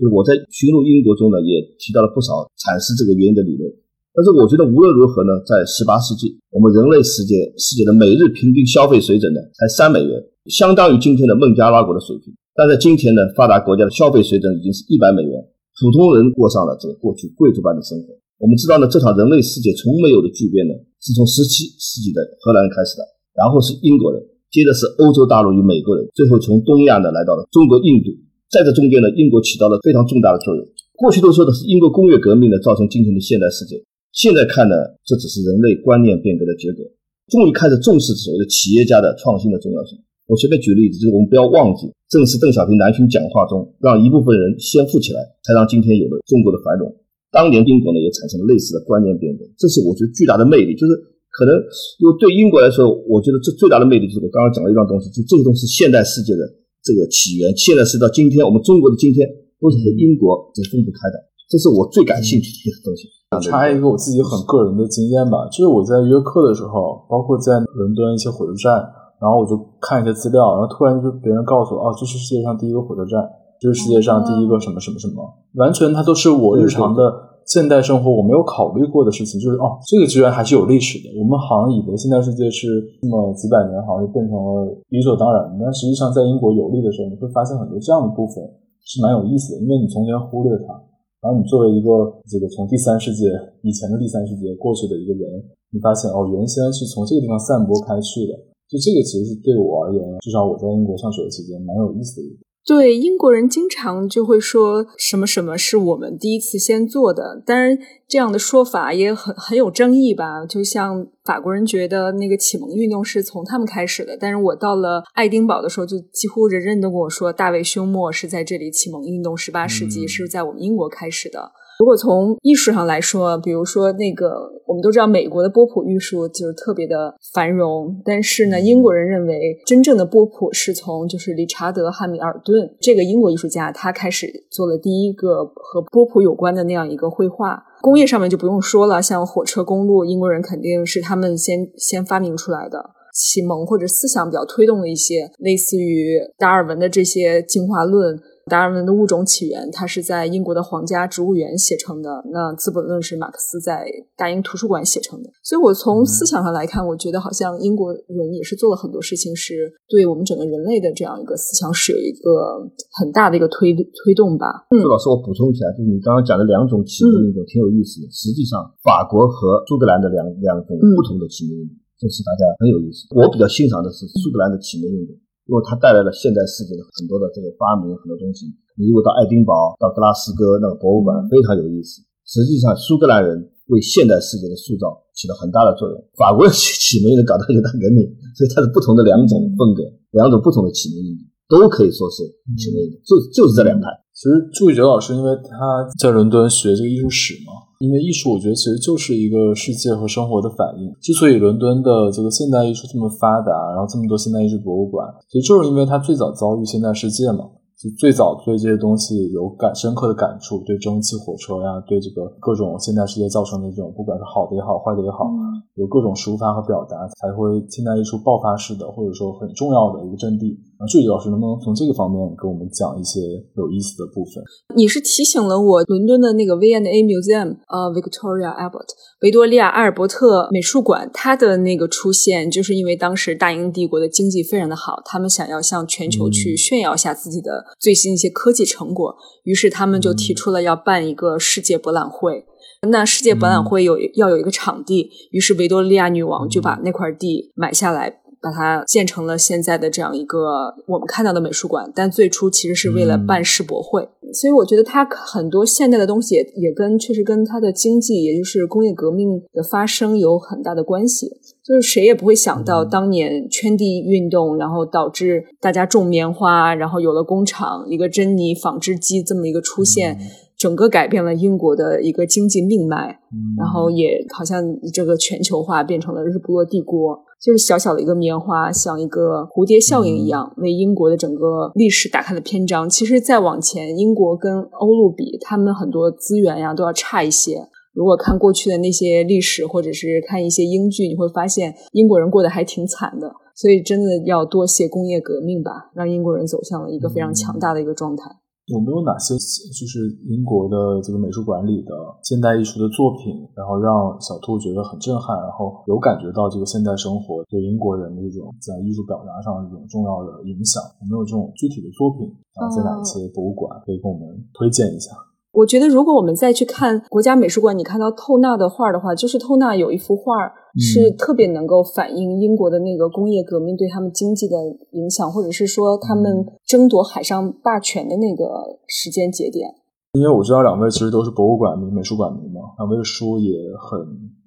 [0.00, 3.68] 就是我在寻路英国中呢，也提到了不少阐释这个原因的理论。
[4.16, 10.16] 但是我觉得无论如何呢，在十八世纪，我们人类世界世界的每日平均消费水准呢才三美元，
[10.48, 12.32] 相当于今天的孟加拉国的水平。
[12.56, 15.36] 但在今天呢，发达国家的消费水准已经是一百美元，
[15.78, 18.16] 普通人过上了这个过去贵族般的生活。
[18.40, 20.72] 我们知道呢，这场人类世界从没有的巨变呢。
[20.98, 23.04] 是从十七世纪的荷兰人开始的，
[23.36, 24.18] 然后是英国人，
[24.50, 28.10] 接着是欧洲大陆与美国人，最后从东亚呢来到了中国、印度，
[28.50, 30.66] 在这中间呢，英国起到了非常重大的作用。
[30.96, 33.76] 过去都说的是英国工业革命呢造成今天的现代世界，
[34.16, 34.72] 现在看呢，
[35.04, 36.80] 这只是人类观念变革的结果。
[37.28, 39.92] 终于开始重视所谓的企业家的创新的重要性。
[40.24, 46.88] 我随便举例子，就是我们不要忘记，正是邓小平南巡讲话中，让一部分人先富起来，才让今天有了中国的繁荣。
[47.28, 50.72] 当年英国呢也产生了类似的观念变革，这是我觉得巨大的魅力。
[50.72, 50.96] 就是
[51.36, 51.52] 可能，
[52.00, 56.40] 因为对英国来说，我觉得这最大的魅力就是我刚刚讲了一段东西，就这些东西现代世界的
[56.80, 59.28] 这个起源，现在是到今天我们中国的今天
[59.60, 63.08] 都是和英国是分不开的，这是我最感兴趣的东西。
[63.48, 68.78] 插一个我自己很个人的经验吧，就是我在约课的时候，包括在伦敦一些火车站，
[69.20, 73.22] 然后我就看一些资料，然后突然就别人告诉我，哦，这是世界上第一个火车站。
[73.58, 77.00] 这是世界上第一个什么什么什么，完全它都是我日常的
[77.46, 79.40] 现代生活我没有考虑过的事情。
[79.40, 81.08] 就是哦，这个居然还是有历史的。
[81.18, 85.64] 我们好像以为现代世界是这么几百年，好像就变成了理所当然的。
[85.64, 88.44] 但实际上，在英国游历的时候，你会发现很多这样的部分
[88.84, 90.76] 是蛮有意思的，因为你从前忽略它，
[91.22, 91.90] 然后你作为一个
[92.26, 93.24] 这个从第三世界
[93.62, 98.34] 以前的第三世界过去的一个人，你发现哦，原先是从这个地方散播开去的。
[98.68, 102.26] 就这个其实是对我而言，至少我在英国上学的期间蛮有意思的。
[102.26, 110.44] 一个对英国人经常就会说什么什么是我们第一次先做的，当然这样的说法也很很有争议吧。
[110.44, 121.52] 就像法国人觉得那个启蒙运动是从他们开始的，但是我到了爱丁堡的时候，就几乎人人都跟我说大卫休谟是在这里启蒙运动，十八世纪是在我们英国开始的。
[121.78, 137.62] 如果从艺术上来说，比如说那个，我们都知道美国的波普艺术就是特别的繁荣，但是呢，英国人认为真正的波普是从就是理查德·汉密尔顿这个英国艺术家他开始做了第一个和波普有关的那样一个绘画。
[137.82, 148.18] 工业上面就不用说了，像火车、公路，英国人肯定是他们先先发明出来的，启蒙或者思想比较推动的一些，类似于达尔文的这些进化论。
[148.46, 152.22] 达尔文的物种起源，它是在英国的皇家植物园写成的。
[152.30, 153.84] 那《资本论》是马克思在
[154.16, 155.28] 大英图书馆写成的。
[155.42, 162.62] 所以，我从思想上来看，我觉得好像英国人也是做了很多事情，是对我们整个人类的这样一个思想是有一个
[162.94, 164.46] 很大的一个推推动吧。
[164.70, 168.06] 嗯，老师，我补充一下，就是你刚刚讲的两种启蒙运动挺有意思的。
[168.14, 173.10] 实际上，法国和苏格兰的两两种不同的启蒙运动，这是大家很有意思。
[173.10, 175.18] 我比较欣赏的是苏格兰的启蒙运动。
[175.46, 178.50] 因为它带来了现代世界的很多的这个发明，很多东西。
[178.74, 182.02] 你如果到爱丁堡、到格拉斯哥那个博物馆，非常有意思。
[182.26, 183.38] 实际上，苏格兰人
[183.70, 185.96] 为现代世界的塑造起了很大的作用。
[186.18, 188.02] 法国人 起名人搞到一个大革命，
[188.34, 191.14] 所以它是不同的两种风格，两种不同的起名人
[191.46, 192.26] 都可以说是
[192.58, 193.86] 起名人，就就是这两派。
[194.12, 197.65] 其实朱宇哲老师，因为他在伦敦学这个艺术史嘛。
[197.78, 200.92] 因为艺术，我觉得其实就是一个世界和生活的反应。
[201.00, 207.50] 之所以伦敦的这个现代艺术这么发达，然后这么多现代艺术博物馆，其实就是因为它最早遭遇现代世界嘛。
[207.76, 215.28] 就最早对这些东西有感深刻的感触，对蒸汽火车呀，对这个各种现代世界造成的这种，不管是好的也好，坏的也好，
[215.74, 220.56] 有各种抒发和表达，才会现代艺术爆发式的，或者说很重要的一个阵地。
[220.78, 223.20] 那具体老师能不能从这个方面给我们讲一些
[223.56, 224.44] 有意思的部分？
[224.76, 228.88] 你是提醒了我，伦敦的那个 V&A Museum，呃，Victoria Albert，
[229.22, 242.44] 维多利亚阿尔伯特美术馆，它的那个出现，就是因为当时大英帝国的经济非常的好，他们想要向全球去炫耀一下自己的最新一些科技成果，于是他们就提出了要办一个世界博览会。
[242.90, 248.20] 那世界博览会有要有一个场地，于是维多利亚女王就把那块地买下来。
[248.46, 261.28] 把它建成了现在的这样一个我们看到的美术馆，但最初其实是为了办世博会，所以我觉得它很多现代的东西也跟确实跟它的经济，也就是工业革命的发生有很大的关系。
[261.64, 270.16] 就是谁也不会想到，当年圈地运动，然后导致大家种棉花，然后有了工厂，一个珍妮纺织机这么一个出现。
[270.56, 273.18] 整个改变了英国的一个经济命脉，
[273.58, 277.25] 然后也好像这个全球化变成了日不落帝国。
[277.42, 282.88] 就是小小的一个棉花，像一个蝴蝶效应一样，为英国的整个历史打开了篇章。
[282.88, 287.68] 其实再往前，英国跟欧陆比，他们很多资源呀都要差一些。
[287.92, 293.32] 如果看过去的那些历史，或者是看一些英剧，你会发现英国人过得还挺惨的。
[293.54, 298.24] 所以真的要多谢工业革命吧，让英国人走向了一个非常强大的一个状态。
[298.66, 299.34] 有没有哪些
[299.70, 310.82] 就是英国的这个美术馆里的现代艺术的作品，然后让小兔觉得很震撼，然后有感觉到这个现代生活对英国人的一种在艺术表达上的一种重要的影响？
[311.02, 312.26] 有没有这种具体的作品？
[312.58, 315.14] 啊，在哪一些博物馆可以给我们推荐一下？
[315.56, 324.54] 我觉得，如果我们再去看国家美术馆，你看到透纳的画的话，就是透纳有一幅画是特别能够反映英国的那个工业革命对他们经济的
[324.90, 328.44] 影响，或者是说他们争夺海上霸权的那个
[328.86, 329.66] 时间节点。
[330.12, 333.98] 因为我知道两位其实都是博物馆迷、美术馆迷嘛，两位的书也很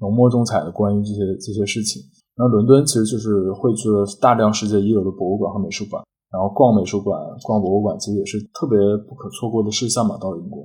[0.02, 2.02] 浓墨重彩的关于这些这些事情。
[2.38, 6.04] 那伦敦其实就是汇聚了大量世界一流的博物馆和美术馆。
[6.32, 10.16] 然后逛美术馆、逛博物馆，其实也是特别不可错过的事项嘛。
[10.22, 10.62] 到了英国，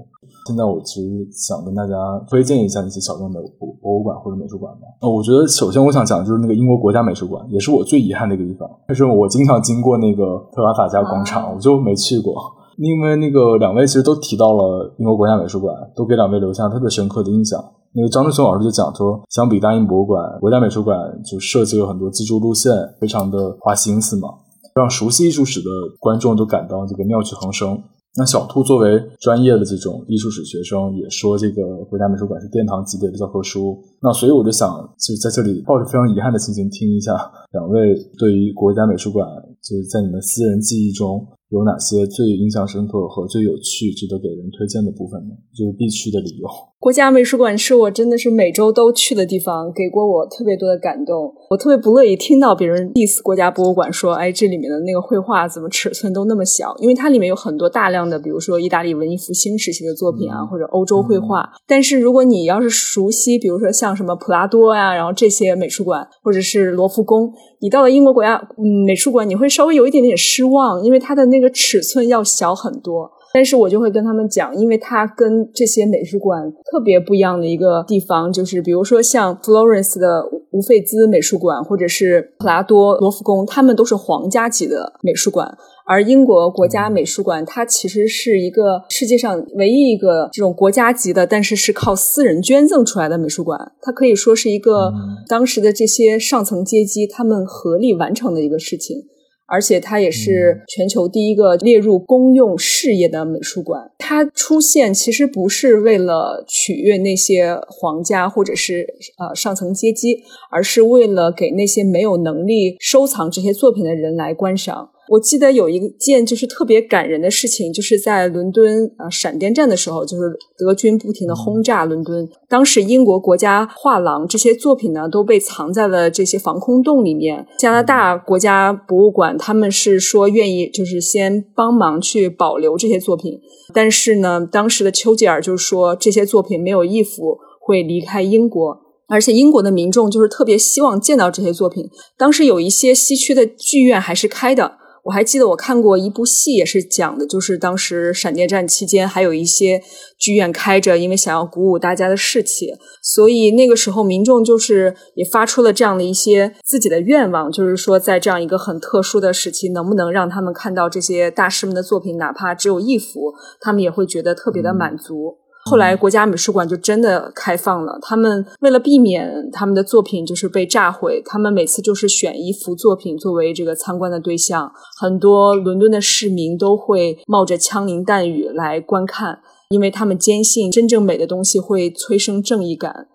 [0.46, 1.94] 现在我其实想跟大家
[2.28, 4.80] 推荐一下那些小众的博博物馆或者美术馆吧。
[5.00, 8.68] 呃，我觉得首先我想讲就是那个英国国家美术馆，也是我最遗憾的一个地方。
[8.86, 12.34] 但是我经常经过那个特拉法加广场，我就没去过。
[12.76, 17.62] 因为那个两位其实都提到了英国国家美术馆，都给两位留下特别深刻的印象。
[17.96, 24.28] 那个张志雄老师就讲说，相比大英博物馆，国家美术馆就设计了很多自助路线，非常的花心思嘛。
[24.74, 27.80] 让熟悉艺术史的观众都感到这个妙趣横生。
[28.16, 33.76] 那小兔作为专业的这种艺术史学生，也说这个国家美术馆是殿堂级别的教科书。
[34.00, 37.12] 那所以我就想，就在这里抱着非常遗憾的心情听一下
[37.52, 39.28] 两位对于国家美术馆，
[39.62, 41.26] 就是在你们私人记忆中。
[41.50, 45.34] 有哪些最印象深刻和最有趣、值得给人推荐的部分呢？
[45.54, 46.48] 就是必去的理由。
[46.84, 51.32] 国家美术馆是我真的是每周都去的地方，给过我特别多的感动。
[51.48, 56.74] 我特别不乐意听到别人 diss 国家博物馆，说哎，这里面的那个绘画怎么尺寸都那么小？
[56.80, 61.48] 因为它里面有很多大量的，比如说意大利文艺复兴时期的作品啊，或者欧洲绘画。
[61.66, 73.10] 但是如果你要是熟悉，比如说像什么普拉多呀，然后这些美术馆，或者是罗浮宫，你到了英国国家嗯美术馆，你会稍微有一点点失望，因为它的那个尺寸要小很多。
[73.32, 85.52] 但是我就会跟他们讲，因为它跟这些美术馆特别不一样的一个地方，就是比如说像 Florence 的乌费兹美术馆，或者是普拉多罗浮宫，他们都是皇家级的美术馆。
[85.84, 93.72] 而英国国家美术馆，它其实是一个世界上唯一一个这种国家级的，但是是靠私人捐赠出来的美术馆。
[93.82, 94.92] 它可以说是一个
[95.28, 99.06] 当时的这些上层阶级他们合力完成的一个事情。
[99.46, 103.90] 而且它也是全球第一个列入公用事业的美术馆。
[103.98, 108.86] 它出现其实不是为了取悦那些皇家或者是
[109.18, 114.90] 呃上层阶级，而是为了给那些没有能力收藏这些作品的人来观赏。
[115.10, 120.22] 我记得有一件就是特别感人的事情，就是在伦敦呃闪电战的时候，就是
[120.56, 122.28] 德军不停的轰炸伦敦。
[122.48, 127.46] 当时英国国家画廊这些作品呢都被藏在了这些防空洞里面。
[127.58, 133.40] 加拿大国家博物馆他们是说愿意就是先帮忙去保留这些作品，
[133.72, 138.80] 但是呢，当时的丘吉尔就说这些作品没有一幅会离开英国。
[139.06, 141.90] 而且英国的民众就是特别希望见到这些作品。
[142.16, 149.82] 当时有一些西区的剧院还是开的，我还记得我看过一部戏，也是讲的，就是当时闪电战期间还有一些
[150.18, 152.72] 剧院开着，因为想要鼓舞大家的士气。
[153.02, 165.43] 所以那个时候民众就是也发出了这样的一些自己的愿望，就是说在这样一个很特殊的时期，能不能让他们看到这些大师们的作品，哪怕只有一幅，他们也会觉得特别的满足。
[165.70, 167.98] 后来国家美术馆就真的开放了。
[168.02, 174.70] 他们为了避免他们的作品就是被炸毁，他们每次就是选一幅作品作为这个参观的对象。
[175.00, 179.40] 很多伦敦的市民都会冒着枪林弹雨来观看，
[179.70, 183.08] 因为他们坚信真正美的东西会催生正义感。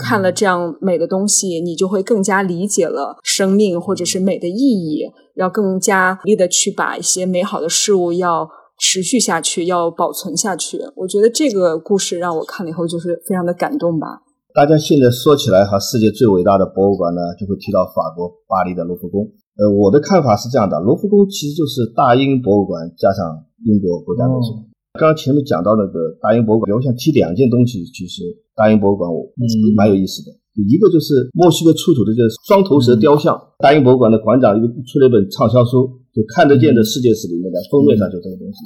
[0.00, 5.04] 看了这样美的东西，你就会更加理解了生命或者是美的意义，
[5.36, 8.50] 要更加努力的去把一些美好的事物要。
[8.82, 10.76] 持续下去，要保存下去。
[10.96, 14.26] 我觉得这个故事让我看了以后，就是非常的感动吧。
[14.52, 19.22] 大家现在说起来哈，世界最伟大的博物馆呢，就会提到法国巴黎的卢浮宫。
[19.54, 24.66] 呃，我的看法是这样的，卢浮宫其实就是大英博物馆加上英国国家美术馆。
[24.98, 28.24] 刚刚前面讲到那个大英博物馆，我想提两件东西，其实
[28.56, 29.30] 大英博物馆我
[29.76, 30.41] 蛮有意思的。
[30.60, 35.98] 一个就是墨西哥出土的这个双头蛇雕像，大英博物馆的馆长又出了一本畅销书。
[36.12, 38.58] 就看得见的世界史里面的封面上就这个东西，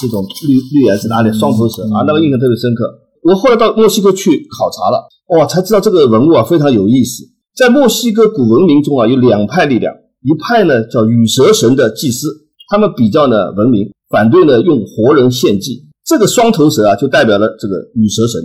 [0.00, 2.86] 这种绿绿颜色的双头蛇啊，那个印象特别深刻。
[3.24, 5.02] 我后来到墨西哥去考察了，
[5.36, 7.24] 哇，才知道这个文物啊非常有意思。
[7.56, 12.28] 在墨西哥古文明中啊，有两派力量，一派呢叫羽蛇神的祭司，
[12.70, 15.82] 他们比较呢文明，反对呢用活人献祭。
[16.04, 18.40] 这个双头蛇啊，就代表了这个羽蛇神。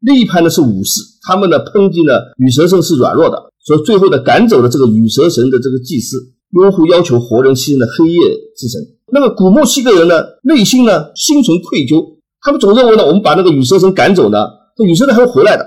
[0.00, 6.16] 另一派呢是武士，他们呢抨击呢羽蛇神是软弱的，所以最后呢赶走了这个羽蛇神的这个祭司。
[6.52, 8.18] 拥护要求活人牺牲的黑夜
[8.56, 8.80] 之神，
[9.12, 14.38] 那个古墨西哥人呢，内心呢心存愧疚，他们总认为呢，我们把那个羽蛇神赶走呢，
[14.76, 15.64] 这羽蛇神还会回来的。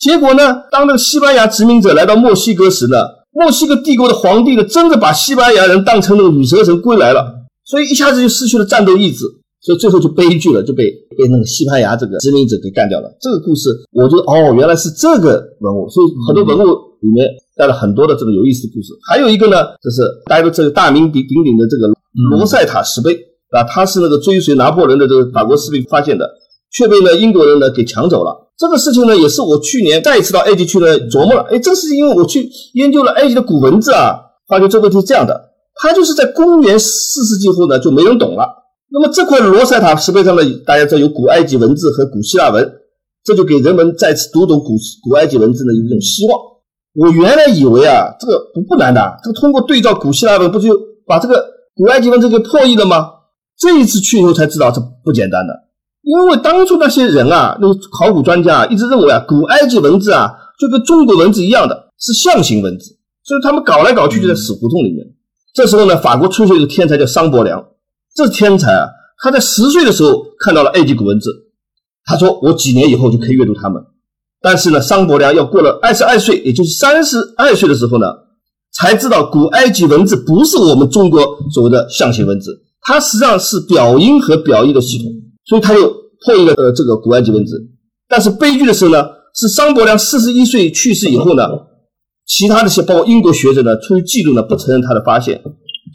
[0.00, 2.96] 结果呢，当那个西班牙殖民者来到墨西哥时呢，
[3.30, 9.26] 墨西哥帝国的皇帝呢，真的把西班牙人当成那个羽蛇神归来了，所以一下子就失去了战斗意志，
[9.66, 10.88] 所以最后就悲剧了，就被
[11.18, 13.10] 被那个西班牙这个殖民者给干掉了。
[13.20, 16.70] 这个故事，我觉得哦，原来是这个文物，所以很多文物
[17.02, 17.26] 里面。
[17.58, 21.88] 带了很多的这个有意思的故事，还有一个呢，就是大家都知道大名鼎鼎鼎的这个
[22.28, 23.14] 罗塞塔石碑
[23.48, 26.28] 啊，它是那个追随拿破仑的这个法国士兵发现的，
[26.70, 28.52] 却被呢英国人呢给抢走了。
[28.58, 31.46] 这个事情呢，也是我去年再一次到埃及去呢琢磨了。
[31.50, 35.48] 哎，这个事情因为我去研究了埃及的古文字啊，发现这个问题是这样的，
[35.80, 38.65] 它就是在公元四世纪后呢就没人懂了。
[38.90, 42.72] 那么这块罗塞塔石碑上呢，大家知道有古埃及文字和古希腊文，
[43.24, 46.38] 这就给人们再次读懂古古埃及文字的一种希望。
[46.94, 53.10] 我原来以为啊，这个不不难的，这个通过对照古希腊文，不就把这个古埃及文字给破译了吗？
[53.58, 55.52] 这一次去以后才知道，这不简单的。
[56.02, 60.30] 因为当初那些人啊，那个考古专家啊一直认为啊，古埃及文字啊，
[60.60, 65.04] 就跟中国文字一样的，是象形文字，所以他们搞来搞去就在死胡同里面。
[65.52, 67.62] 这时候呢，法国出现一个天才叫桑伯良，
[68.16, 68.88] 这天才啊，
[69.22, 71.30] 他在十岁的时候看到了埃及古文字，
[72.06, 73.82] 他说我几年以后就可以阅读它们。
[74.40, 78.06] 但是呢，桑伯良要过了二十二岁，也就是三十二岁的时候呢，
[78.72, 81.20] 才知道古埃及文字不是我们中国
[81.52, 85.06] 所谓的象形文字，它实际上是表音和表意的系统，
[85.46, 85.92] 所以他又
[86.24, 87.60] 破译了呃这个古埃及文字。
[88.08, 89.04] 但是悲剧的是呢，
[89.34, 91.42] 是桑伯良四十一岁去世以后呢，
[92.26, 95.42] 其他的些包括英国学者呢，出于嫉妒呢，不承认他的发现，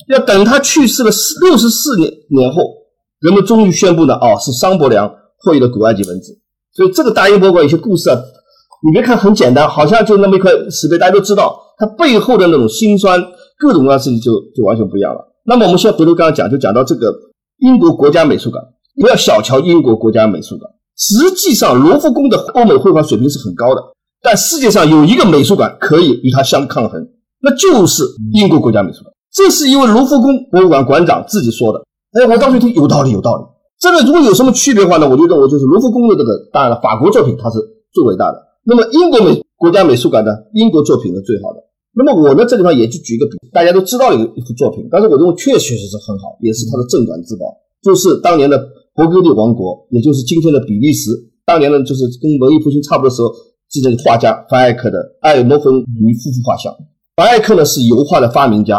[0.08, 2.62] 要等他去世了四六十四年年后，
[3.20, 6.40] 人们终于宣布呢，哦，是桑伯良破译了古埃及文字。
[6.74, 8.18] 所以这个大英博物馆有些故事啊，
[8.84, 13.22] 你别看很简单，好像就那么一块石碑，大家都知道它背后的那种辛酸，
[13.60, 15.20] 各种各样的事情就就完全不一样了。
[15.46, 17.14] 那么我们先回头刚刚讲，就讲到这个
[17.60, 18.64] 英国国家美术馆，
[19.00, 20.72] 不要小瞧英国国家美术馆。
[20.98, 23.82] 实际上，罗浮宫的欧美绘画水平是很高的，
[24.22, 27.08] 但世界上有一个美术馆可以与它相抗衡，
[27.42, 29.14] 那就是英国国家美术馆。
[29.34, 31.82] 这是一位卢浮宫博物馆馆长自己说的。
[32.12, 33.44] 哎，我当时一听，有道理，有道理。
[33.80, 35.10] 这个如果有什么区别的话呢？
[35.10, 37.58] 我就认为就是卢浮宫的这个，当然了，法国作品它是
[37.94, 38.38] 最伟大的。
[38.64, 41.64] 那么英国美国家美术馆的英国作品是最好的。
[41.94, 47.46] 那么我呢这地方也就举一个比，大家都知道的一一幅作品，但是我认为确确实实很好，也是它的镇馆之宝，
[47.82, 48.60] 就是当年的
[48.94, 51.10] 勃艮第王国，也就是今天的比利时，
[51.46, 53.32] 当年呢就是跟文艺复兴差不多时候，
[53.70, 56.72] 这个画家凡艾克的《艾尔诺芬尼夫妇画像》。
[57.16, 58.78] 凡艾克呢是油画的发明家，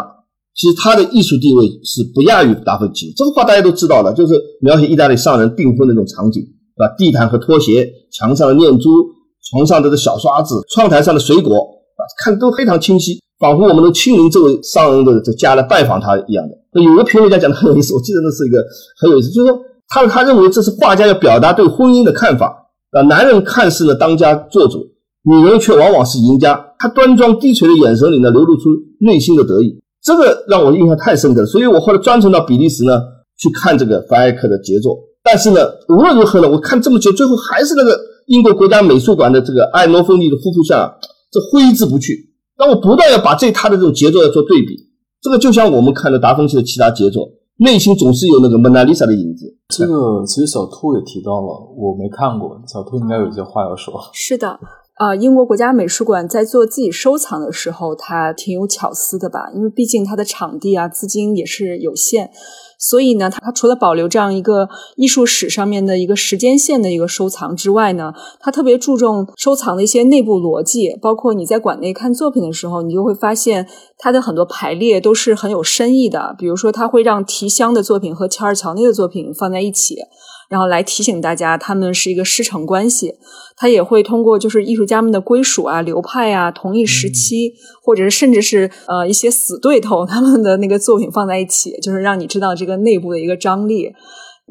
[0.55, 3.13] 其实他的艺术地位是不亚于达芬奇。
[3.17, 6.43] 这个话大家都知道的，就是描写意大利商人订婚的那种场景，
[6.77, 6.95] 对吧？
[6.99, 8.91] 地毯和拖鞋，墙上的念珠，
[9.51, 16.55] 床上的这小刷子，窗台上的水果，啊，看都非常清晰，仿佛我们能亲临这位商人的这家来拜访他一样的。
[16.75, 18.59] 那有个评论家讲的很有意思，我记得那是一个
[19.01, 22.55] 很有意思，就是说他他认为这是画家要表达对婚姻的看法
[22.93, 24.79] 啊，男人看似呢当家做主，
[25.25, 26.75] 女人却往往是赢家。
[26.79, 29.79] 他端庄低垂的眼神里呢，流露出内心的得意。
[30.03, 33.01] 这个让我印象太深刻了，所以我后来专程到比利时呢
[33.39, 34.99] 去看这个凡艾克的杰作。
[35.23, 37.97] 但是呢，无论如何呢，我看这么久，最后还是那个
[38.27, 40.93] 英国国家美术馆的这个艾诺芬尼的夫妇像，
[41.31, 42.13] 这挥之不去。
[42.57, 44.75] 但我不断要把这他的这种杰作要做对比，
[45.21, 47.29] 这个就像我们看的达芬奇的其他杰作，
[47.59, 49.47] 内心总是有那个蒙娜丽莎的影子。
[49.69, 53.95] 这个其实小兔也提到了，我没看过，小兔应该有些话要说。
[54.13, 54.59] 是的。
[54.95, 59.51] 啊，英国国家美术馆在做自己收藏的时候，它挺有巧思的吧？
[59.55, 62.31] 因为毕竟它的场地啊、资金也是有限，
[62.79, 70.97] 所以呢，它除了保留这样一个艺术史上面的一个时间线的一个收藏之外呢，它特别注重收藏的一些内部逻辑。
[71.01, 73.67] 包括你在馆内看作品的时候，你就会发现
[73.97, 76.37] 它的很多排列都是很有深意的。
[76.39, 79.97] 比如说，它会让提香的作品和乔尔乔内的作品放在一起。
[80.53, 83.15] 然后来提醒大家，他们是一个师承关系。
[83.57, 93.91] 他也会通过就是艺术家们的归属啊、流派啊、同一时期，或者是甚至是呃一些死对头他们的那个作品放在一起，就是让你知道这个内部的一个张力。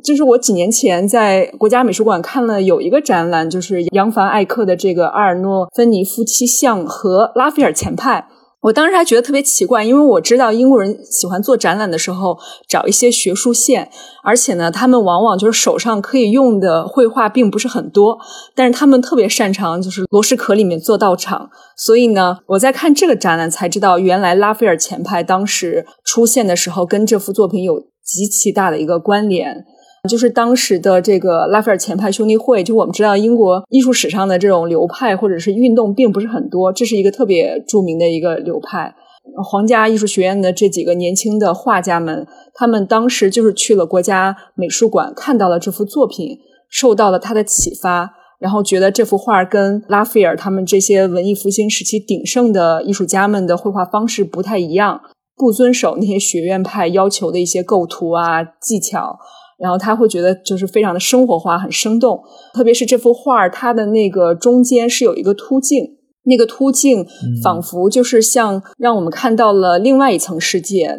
[0.04, 8.26] 就是我几年前在国家美术馆看了有一个展览，就是扬凡艾克的这个阿尔诺芬尼夫妻像和拉斐尔前派。
[8.62, 12.38] 我当时还觉得特别奇怪，因为我知道英国人喜欢做展览的时候
[12.68, 13.90] 找一些学术线，
[14.24, 18.20] 而且呢，他们往往就是手上可以用的绘画并不是很多，
[18.56, 21.50] 但是他们特别擅长就是螺蛳壳里面做道场。
[21.76, 29.66] 所以呢，我在看这个展览才知道，原来拉斐尔前派当时出现的时候跟这幅作品有极其大的一个关联。
[30.10, 38.96] 就是当时的这个拉斐尔前派兄弟会，就我们知道英国艺术史上的这种流派或者是运动并不是很多，这是一个特别著名的一个流派。
[39.44, 42.26] 皇家艺术学院的这几个年轻的画家们，
[42.56, 55.02] 他们当时就是去了国家美术馆，看到了这幅作品，受到了他的启发，然后觉得这幅画跟拉斐尔他们这些文艺复兴时期鼎盛的艺术家们的绘画方式不太一样，
[55.36, 59.20] 不遵守那些学院派要求的一些构图啊技巧。
[59.62, 62.20] 然后他会觉得就是非常的生活化，很生动。
[62.54, 67.06] 特别是这幅画它的那个中间是有一个凸镜，那个凸镜
[67.44, 70.90] 仿佛就是像让我们看到了另外一层世界，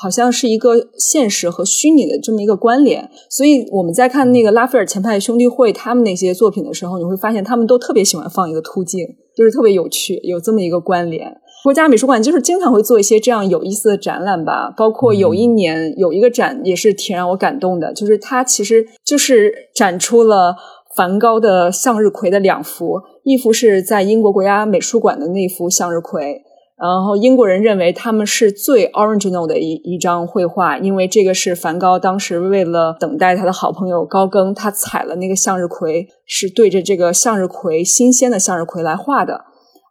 [0.00, 3.10] 好像是一个现实和虚拟的这么一个关联。
[3.30, 9.06] 所以我们在看那个拉斐尔前派兄弟会他们那些作品的时候，你会发现他们都特别喜欢放一个凸镜，
[9.36, 11.36] 就是特别有趣，有这么一个关联。
[11.66, 20.54] 国家美术馆就是经常会做一些这样有意思的展览吧，包括有一年有一个展也是挺让我感动的，就是它其实就是展出了
[20.94, 26.40] 梵高的向日葵的两幅，一幅是在英国国家美术馆的那幅向日葵，
[26.78, 39.46] 然后英国人认为他们是最 original 的一一张绘画，因为这个是梵高当时为了等待他的好朋友高更，他采了那个向日葵，是对着这个向日葵新鲜的向日葵来画的。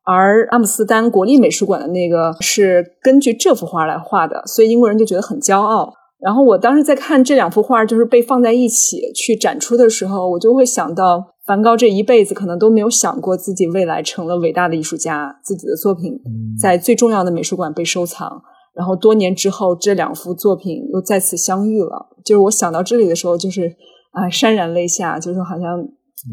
[0.05, 5.93] 而阿姆斯丹国立美术馆的那个是根据这幅画来画的，所以英国人就觉得很骄傲。
[6.19, 16.19] 然后我当时在看这两幅画，就是被放在一起去展出的时候，我就会想到梵高这一辈子可能都没有想过自己未来成了伟大的艺术家，自己的作品
[16.59, 18.41] 在最重要的美术馆被收藏。
[18.73, 22.07] 然后多年之后，这两幅作品又再次相遇了。
[22.23, 23.75] 就是我想到这里的时候，就是
[24.11, 25.83] 啊，潸然泪下，就是好像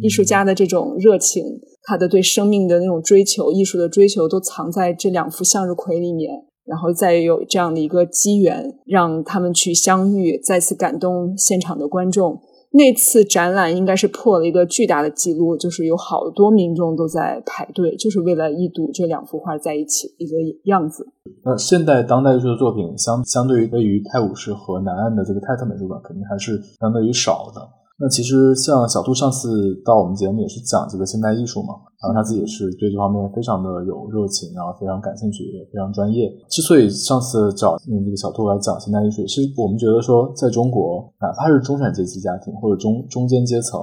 [0.01, 1.45] 艺术家的这种热情。
[1.85, 6.31] 他的对生命的那种追求、艺术的追求，都藏在这两幅向日葵里面，
[6.65, 12.41] 然后再有这样的一个机缘，让他们去相遇，再次感动现场的观众。
[12.75, 21.07] 那次展览应该是破了一个巨大的记录，就是有好多民众都在排队，就是为了一睹这两幅画在一起一个样子。
[21.45, 27.61] 那现代当代艺术的作品，相相对于位于泰晤士河南岸的这个泰特美术馆，肯定还是相对于少的。
[28.03, 36.27] 那其实像小兔上次到我们节目也是讲这个现代艺术嘛，然后他自己也是对这方面非常的有热情，然后非常感兴趣，也非常专业。
[36.51, 43.79] 之所以上次找嗯这个小兔来讲现代艺术，其实我们觉得说，在中国，哪怕是中产阶级家庭或者中中间阶层，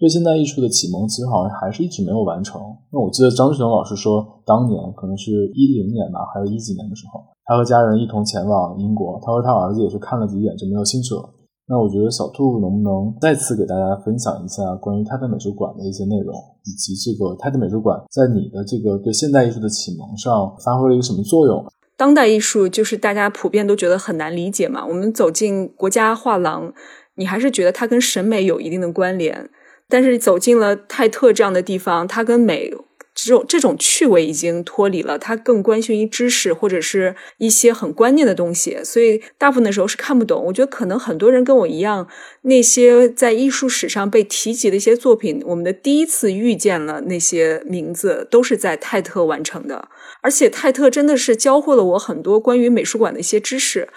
[0.00, 2.60] 对现代艺术的启蒙，其实好像还是一直没有完成。
[2.90, 11.22] 那我记得张志雄老师说，当年可能是一零年吧，还是一几年的时候，他和家人一同前往英国，他和他儿子也是看了几眼就没有兴趣了。
[11.70, 21.64] 那我觉得小兔能不能再次给大家分享一下关于泰特美术馆的一些内容，以及这个泰特美术馆在你的这个对现代艺术的启蒙上发挥了一个什么作用？
[21.96, 24.84] 当代艺术就是大家普遍都觉得很难理解嘛。
[24.84, 26.72] 我们走进国家画廊，
[27.14, 29.48] 你还是觉得它跟审美有一定的关联，
[29.88, 32.72] 但是走进了泰特这样的地方，它跟美。
[33.12, 40.44] 这种这种趣味已经脱离了，它更关心于知识或者是一些很观念的东西，所以大部分的时候是看不懂。
[40.46, 42.08] 我觉得可能很多人跟我一样，
[42.42, 49.88] 那些在艺术史上被提及的一些作品，我们的第一次遇见了那些名字，都是在泰特完成的。
[50.22, 53.88] 而且泰特真的是教会了我很多关于美术馆的一些知识。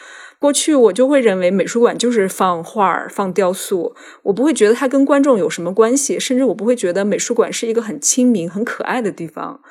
[0.43, 9.61] 过去我就会认为美术馆就是放画儿、放雕塑，我不会觉得它跟观众有什么关系，甚至我不会觉得美术馆是一个很亲民、很可爱的地方。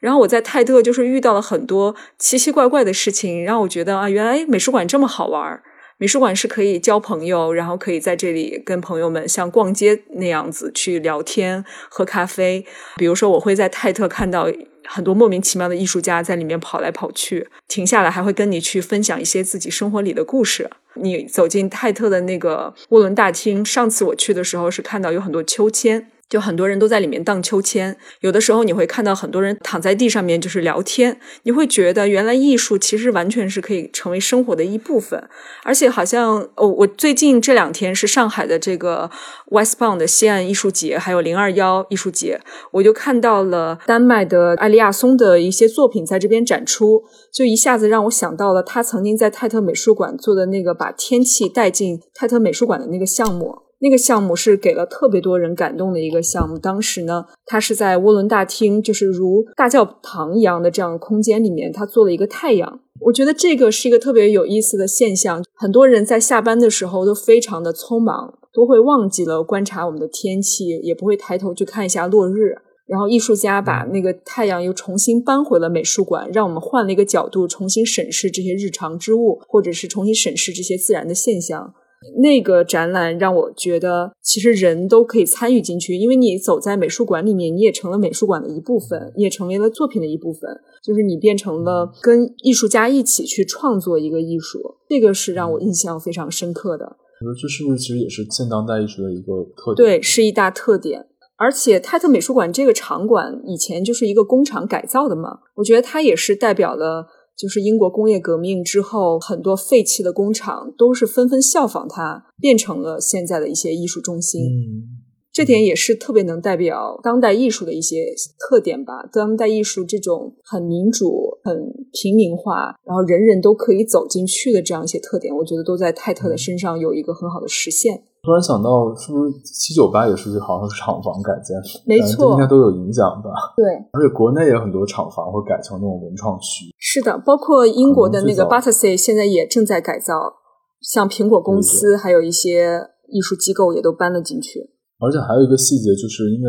[0.00, 5.62] 然后我在泰特就是遇到了很多奇奇怪怪的事情，让我觉得啊，原来美术馆这么好玩儿。
[6.02, 12.66] 美术馆是可以交朋友，然后可以在这里跟朋友们像逛街那样子去聊天、喝咖啡。
[12.96, 14.50] 比如说，我会在泰特看到。
[14.84, 20.68] 很多莫名其妙的艺术家在里面跑来跑去，停下来还会跟你去分享一些自己生活里的故事。
[20.94, 26.08] 你走进泰特的那个涡轮大厅，上次我去的时候是看到有很多秋千。
[26.32, 35.28] 就很多人都在里面荡秋千，有的时候你会看到很多人躺在地上面就是聊天，你会觉得原来艺术其实完全是可以成为生活的一部分，
[35.62, 39.10] 而且好像哦，我最近这两天是上海的这个
[39.50, 53.58] Westbound 的西岸艺术节，还有零二幺艺术节，我就看到了丹麦的艾利亚松的一些作品在这边展出，就一下子让我想到了他曾经在泰特美术馆做的那个把天气带进泰特美术馆的那个项目。
[53.82, 56.56] 那个项目是给了特别多人感动的一个项目。
[56.56, 62.80] 当时呢，他是在涡轮大厅，就是如大教堂一样的这样的空间里面，他做了一个太阳。
[63.00, 65.44] 我觉得这个是一个特别有意思的现象。
[65.56, 72.54] 很多人在下班的时候都非常的匆忙，都会忘记了观察我们的天气，也不会抬头去看一下落日。
[72.86, 81.74] 然后艺术家把那个太阳又重新搬回了美术馆，让我们换了一个角度重新审视这些日常之物，或者是重新审视这些自然的现象。
[82.20, 90.50] 那个展览让我觉得，其实人都可以参与进去，因为你走在美术馆里面，你也成了美术馆的一部分，你也成为了作品的一部分，
[90.82, 96.84] 就是你变成了跟艺术家一起去创作一个艺术，这个是让我印象非常深刻的。
[96.84, 99.76] 我觉得这是不是其实也是现当代艺术的一个特点？
[99.76, 101.06] 对，是一大特点。
[101.38, 107.06] 而且泰特美术馆这个场馆以前就是一个工厂改造的嘛，我觉得它也是代表了。
[107.36, 114.42] 就是英国工业革命之后，很多废弃的工厂都是纷纷效仿它，变成了现在的一些艺术中心。
[114.44, 115.02] 嗯，
[115.32, 118.04] 这点也是特别能代表当代艺术的一些
[118.38, 119.08] 特点吧。
[119.12, 121.56] 当代艺术这种很民主、很
[121.92, 128.04] 平民化，然后人人都可以走进去的这样一些特点，我觉得都在泰特的身上有一个很好的实现。
[128.22, 131.58] 突然想到，是不是七九八也是好像是厂房改建？
[131.84, 133.30] 没错，应该都有影响吧。
[133.56, 136.70] 对，而且国内也有很多厂房会改成那种文创区。
[136.78, 140.38] 是的，包括英国的那个 Battersea 现在也正在改造，
[140.80, 142.78] 像苹果公司还有一些
[143.10, 144.70] 艺术机构也都搬了进去。
[145.02, 146.48] 而且还有一个细节，就是因为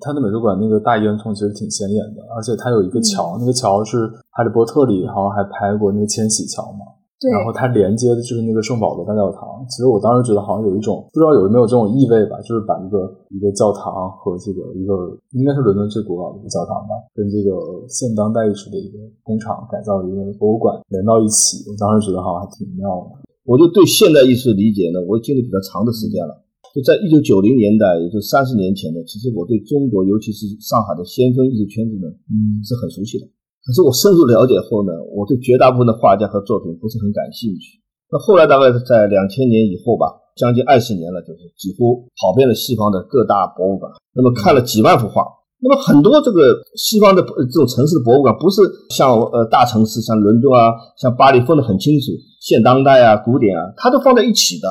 [0.00, 3.98] 它的美术馆那个大烟囱其实挺显眼的，而且它有一个桥，那个桥是
[4.34, 6.98] 《哈利波特》里好像还拍过那个千禧桥嘛。
[7.30, 9.62] 然后它连接的就是那个圣保罗大教堂。
[9.68, 17.54] 其实我当时觉得好像有一种不知道有没有这种意味吧，就是把一个一个教堂和这个一个应该是伦敦最古老的一个教堂吧，跟这个
[17.86, 21.62] 现当代艺术的一个工厂改造的一个博物馆连到一起。
[21.68, 23.20] 我当时觉得好像还挺妙的。
[23.44, 26.42] 我就对现代艺术的理解呢，我经历比较长的时间了。
[26.72, 33.26] 就在一九九零年代，也就三十年前呢，其实我对中国，尤其是上海的先锋艺术圈子呢，嗯，是很熟悉的。
[33.64, 37.78] 可是我深入了解后呢，我对绝大部分的画家和作品不是很感兴趣。
[38.10, 45.22] 那后来大概是在两千年以后吧，将近二十年了，就是几乎跑遍了西方的各大博物馆，那么看了几万幅画。
[45.64, 48.60] 那么很多这个西方的这种城市的博物馆，不是
[48.90, 52.06] 像呃大城市像伦敦啊、像巴黎分得很清楚，
[52.40, 54.68] 现当代啊、古典啊，它都放在一起的。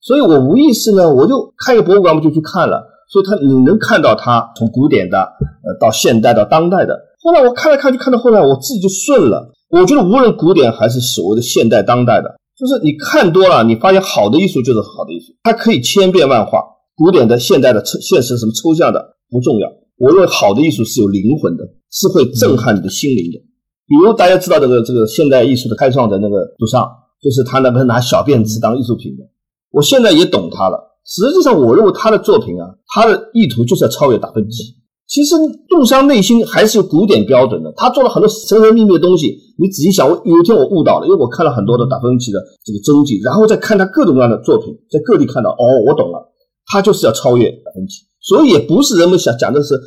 [0.00, 2.86] 所以我无意识呢，我就看一个博物馆，我就去看了。
[3.08, 6.94] 所以他你能看到他从古典的呃到现代到当代的。
[7.20, 9.50] 后来我看来看去看到后来，我自己就顺了。
[9.70, 16.62] 我觉得无论古典还是所谓的现代当代的，就是你看多了，你发现好的艺术就是好的艺术，它可以千变万化。
[16.96, 19.68] 古典的、现代的、抽现实什么抽象的不重要。
[19.98, 23.38] 我认为好的艺术是有灵魂的，是会震撼你的心灵的。
[23.86, 26.88] 比如大家知道这个这个现代艺术的开创者那个杜尚，
[27.22, 29.24] 就是他那个拿小便池当艺术品的。
[29.70, 30.87] 我现在也懂他了。
[31.08, 34.76] 实际上，我认为他的作品啊，他的意图就是要超越达芬奇。
[35.08, 35.34] 其实
[35.70, 39.34] 杜尚内心还是有古典标准的，他做了很多神神秘秘的东西。
[39.58, 46.30] 你仔细想，我有一天我悟到了，因为我看了很多的达芬奇的这个踪迹，然后再看他各种各样的作品，在各地看到，哦，我懂了，
[46.66, 48.04] 他就是要超越达芬奇。
[48.20, 49.80] 所以也不是人们想讲的是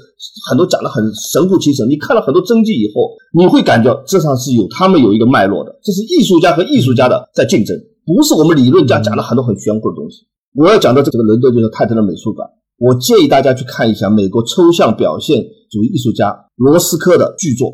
[0.49, 1.87] 很多讲的很神乎其神。
[1.87, 10.25] 你看了很多真迹以后，你会感觉这上是有他们有一个脉络的，这是艺术家和艺术家的在竞争，不是我们理论家讲的很多很玄乎的东西。
[10.53, 12.47] 我要讲的这个伦敦就是泰特的美术馆，
[12.77, 17.71] 我建议大家去看一下美国抽象表现主义艺术家罗斯科的巨作，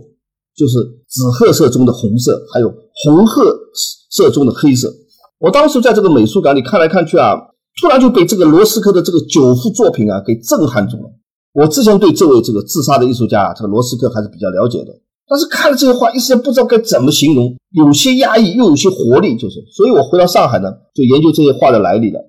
[0.56, 2.70] 就是紫褐色中的红色，还有
[3.04, 3.44] 红褐
[4.12, 4.94] 色中的黑色。
[5.40, 7.34] 我当时在这个美术馆里看来看去啊，
[7.82, 11.04] 突然就被这个罗斯科的这个九幅作品啊给震撼住了。
[11.54, 14.94] 我之前对这位这个自杀的艺术家啊，这个罗斯科还是比较了解的，
[15.28, 19.56] 但是看了这些画，一时间不知道该怎么形容，有些压抑又有些活力，就是。
[19.76, 22.20] 所以我回到上海呢，就研究这些画的来历了。